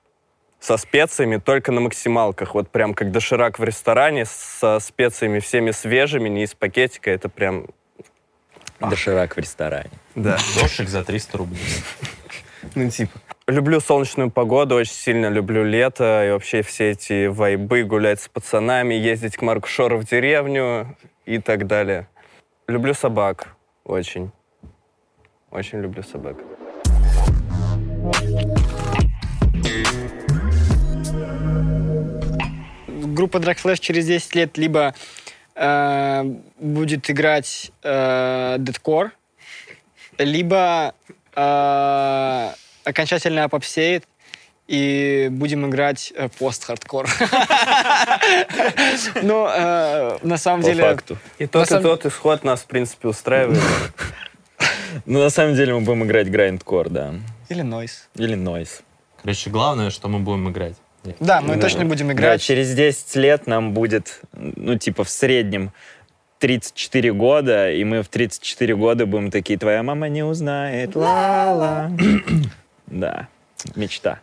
со 0.59 0.77
специями, 0.77 1.37
только 1.37 1.71
на 1.71 1.81
максималках. 1.81 2.55
Вот 2.55 2.69
прям 2.69 2.93
как 2.93 3.11
доширак 3.11 3.59
в 3.59 3.63
ресторане 3.63 4.25
со 4.25 4.79
специями 4.79 5.39
всеми 5.39 5.71
свежими, 5.71 6.29
не 6.29 6.43
из 6.43 6.53
пакетика. 6.53 7.11
Это 7.11 7.29
прям... 7.29 7.67
Доширак 8.79 9.35
в 9.35 9.39
ресторане. 9.39 9.89
Да. 10.15 10.37
Дошик 10.59 10.87
за 10.87 11.03
300 11.03 11.37
рублей. 11.37 11.59
Ну, 12.75 12.89
типа. 12.89 13.19
Люблю 13.49 13.79
солнечную 13.79 14.29
погоду, 14.29 14.75
очень 14.75 14.91
сильно 14.91 15.29
люблю 15.29 15.63
лето 15.63 16.25
и 16.27 16.31
вообще 16.31 16.61
все 16.63 16.91
эти 16.91 17.27
вайбы, 17.27 17.83
гулять 17.83 18.19
с 18.19 18.27
пацанами, 18.27 18.93
ездить 18.93 19.37
к 19.37 19.41
Марку 19.41 19.69
Шору 19.69 19.99
в 19.99 20.03
деревню 20.03 20.97
и 21.25 21.39
так 21.39 21.65
далее. 21.65 22.09
Люблю 22.67 22.93
собак 22.93 23.55
очень. 23.85 24.31
Очень 25.49 25.79
люблю 25.79 26.03
собак. 26.03 26.35
Группа 33.15 33.37
Drag 33.37 33.55
Flash 33.55 33.79
через 33.79 34.07
10 34.07 34.35
лет 34.35 34.57
либо 34.57 34.93
э, 35.55 36.23
будет 36.59 37.09
играть 37.09 37.71
э, 37.81 38.57
дедкор, 38.59 39.11
либо 40.17 40.93
э, 41.33 42.49
окончательно 42.87 43.43
опопсеет 43.43 44.05
и 44.67 45.29
будем 45.31 45.69
играть 45.69 46.13
э, 46.15 46.29
пост-хардкор. 46.39 47.07
Ну, 49.21 49.45
на 49.45 50.37
самом 50.37 50.61
По 50.61 50.67
деле... 50.67 50.83
факту. 50.83 51.17
И 51.37 51.47
тот, 51.47 51.71
и 51.71 51.79
тот 51.79 52.05
исход 52.05 52.43
нас, 52.43 52.61
в 52.61 52.65
принципе, 52.65 53.07
устраивает. 53.07 53.61
Ну, 55.05 55.21
на 55.21 55.29
самом 55.29 55.55
деле 55.55 55.73
мы 55.75 55.81
будем 55.81 56.05
играть 56.05 56.31
грайндкор, 56.31 56.89
да. 56.89 57.13
Или 57.49 57.61
нойс. 57.61 58.09
Или 58.15 58.35
нойс. 58.35 58.81
Короче, 59.21 59.49
главное, 59.49 59.89
что 59.91 60.07
мы 60.07 60.19
будем 60.19 60.49
играть. 60.49 60.75
Да, 61.19 61.41
мы 61.41 61.57
точно 61.57 61.85
будем 61.85 62.11
играть. 62.11 62.41
через 62.41 62.73
10 62.73 63.15
лет 63.15 63.47
нам 63.47 63.73
будет, 63.73 64.21
ну, 64.33 64.77
типа, 64.77 65.03
в 65.03 65.09
среднем 65.09 65.71
34 66.39 67.13
года, 67.13 67.71
и 67.71 67.83
мы 67.83 68.01
в 68.01 68.07
34 68.07 68.75
года 68.75 69.05
будем 69.05 69.31
такие, 69.31 69.57
твоя 69.57 69.83
мама 69.83 70.09
не 70.09 70.23
узнает, 70.23 70.95
ла-ла. 70.95 71.91
Да, 72.87 73.27
мечта. 73.75 74.19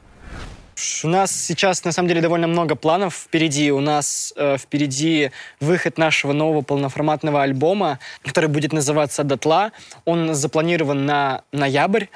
У 1.05 1.09
нас 1.09 1.31
сейчас, 1.31 1.85
на 1.85 1.93
самом 1.93 2.09
деле, 2.09 2.21
довольно 2.21 2.47
много 2.49 2.75
планов 2.75 3.15
впереди. 3.15 3.71
У 3.71 3.81
нас 3.81 4.33
э, 4.37 4.57
впереди 4.59 5.31
выход 5.61 5.99
нашего 5.99 6.33
нового 6.33 6.63
полноформатного 6.63 7.43
альбома, 7.43 8.01
который 8.23 8.49
будет 8.49 8.73
называться 8.73 9.23
«Дотла». 9.23 9.71
Он 10.05 10.35
запланирован 10.35 11.07
на 11.07 11.43
ноябрь. 11.53 12.07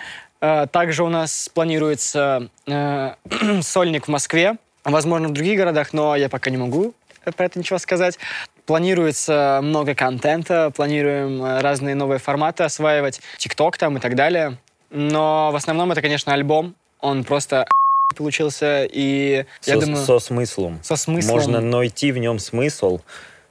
Э, 0.41 0.67
также 0.71 1.05
у 1.05 1.09
нас 1.09 1.49
планируется 1.55 2.49
э, 2.67 3.15
сольник 3.63 4.07
в 4.07 4.11
Москве, 4.11 4.57
возможно, 4.85 5.29
в 5.29 5.33
других 5.33 5.57
городах, 5.57 5.93
но 5.93 6.17
я 6.17 6.29
пока 6.29 6.51
не 6.51 6.57
могу 6.57 6.95
про 7.33 7.47
это 7.47 7.59
ничего 7.59 7.79
сказать. 7.79 8.19
Планируется 8.67 9.61
много 9.63 9.95
контента, 9.95 10.71
планируем 10.75 11.43
э, 11.43 11.61
разные 11.61 11.95
новые 11.95 12.19
форматы 12.19 12.65
осваивать, 12.65 13.21
ТикТок 13.39 13.79
там 13.79 13.97
и 13.97 14.01
так 14.01 14.15
далее. 14.15 14.59
Но 14.91 15.51
в 15.53 15.57
основном 15.57 15.93
это, 15.93 16.03
конечно, 16.03 16.33
альбом. 16.33 16.75
Он 17.01 17.25
просто 17.25 17.67
получился, 18.17 18.85
и 18.85 19.45
я 19.65 19.75
Со, 19.75 19.81
думаю, 19.81 20.05
со 20.05 20.19
смыслом. 20.19 20.81
со 20.83 20.97
смыслом. 20.97 21.35
Можно 21.35 21.61
найти 21.61 22.13
в 22.13 22.19
нем 22.19 22.39
смысл, 22.39 23.01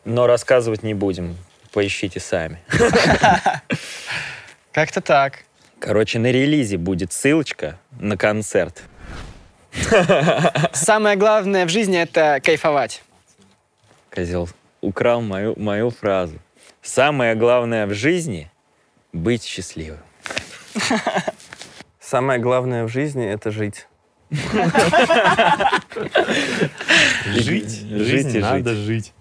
но 0.05 0.27
рассказывать 0.27 0.83
не 0.83 0.93
будем. 0.93 1.38
Поищите 1.71 2.19
сами. 2.19 2.59
Как-то 4.71 5.01
так. 5.01 5.43
Короче, 5.79 6.17
на 6.17 6.31
релизе 6.31 6.77
будет 6.77 7.13
ссылочка 7.13 7.77
на 7.99 8.17
концерт. 8.17 8.83
Самое 10.73 11.15
главное 11.17 11.65
в 11.65 11.69
жизни— 11.69 11.99
это 11.99 12.39
кайфовать. 12.43 13.03
Козел 14.09 14.49
украл 14.81 15.21
мою, 15.21 15.53
мою 15.57 15.91
фразу. 15.91 16.39
Самое 16.81 17.35
главное 17.35 17.85
в 17.85 17.93
жизни— 17.93 18.49
быть 19.13 19.43
счастливым. 19.43 19.99
Самое 21.99 22.39
главное 22.39 22.86
в 22.86 22.89
жизни— 22.89 23.25
это 23.28 23.51
жить. 23.51 23.88
Жить, 27.25 27.82
Жить 27.82 28.36
и 28.36 28.39
надо 28.39 28.73
жить. 28.75 28.86
жить. 28.86 29.13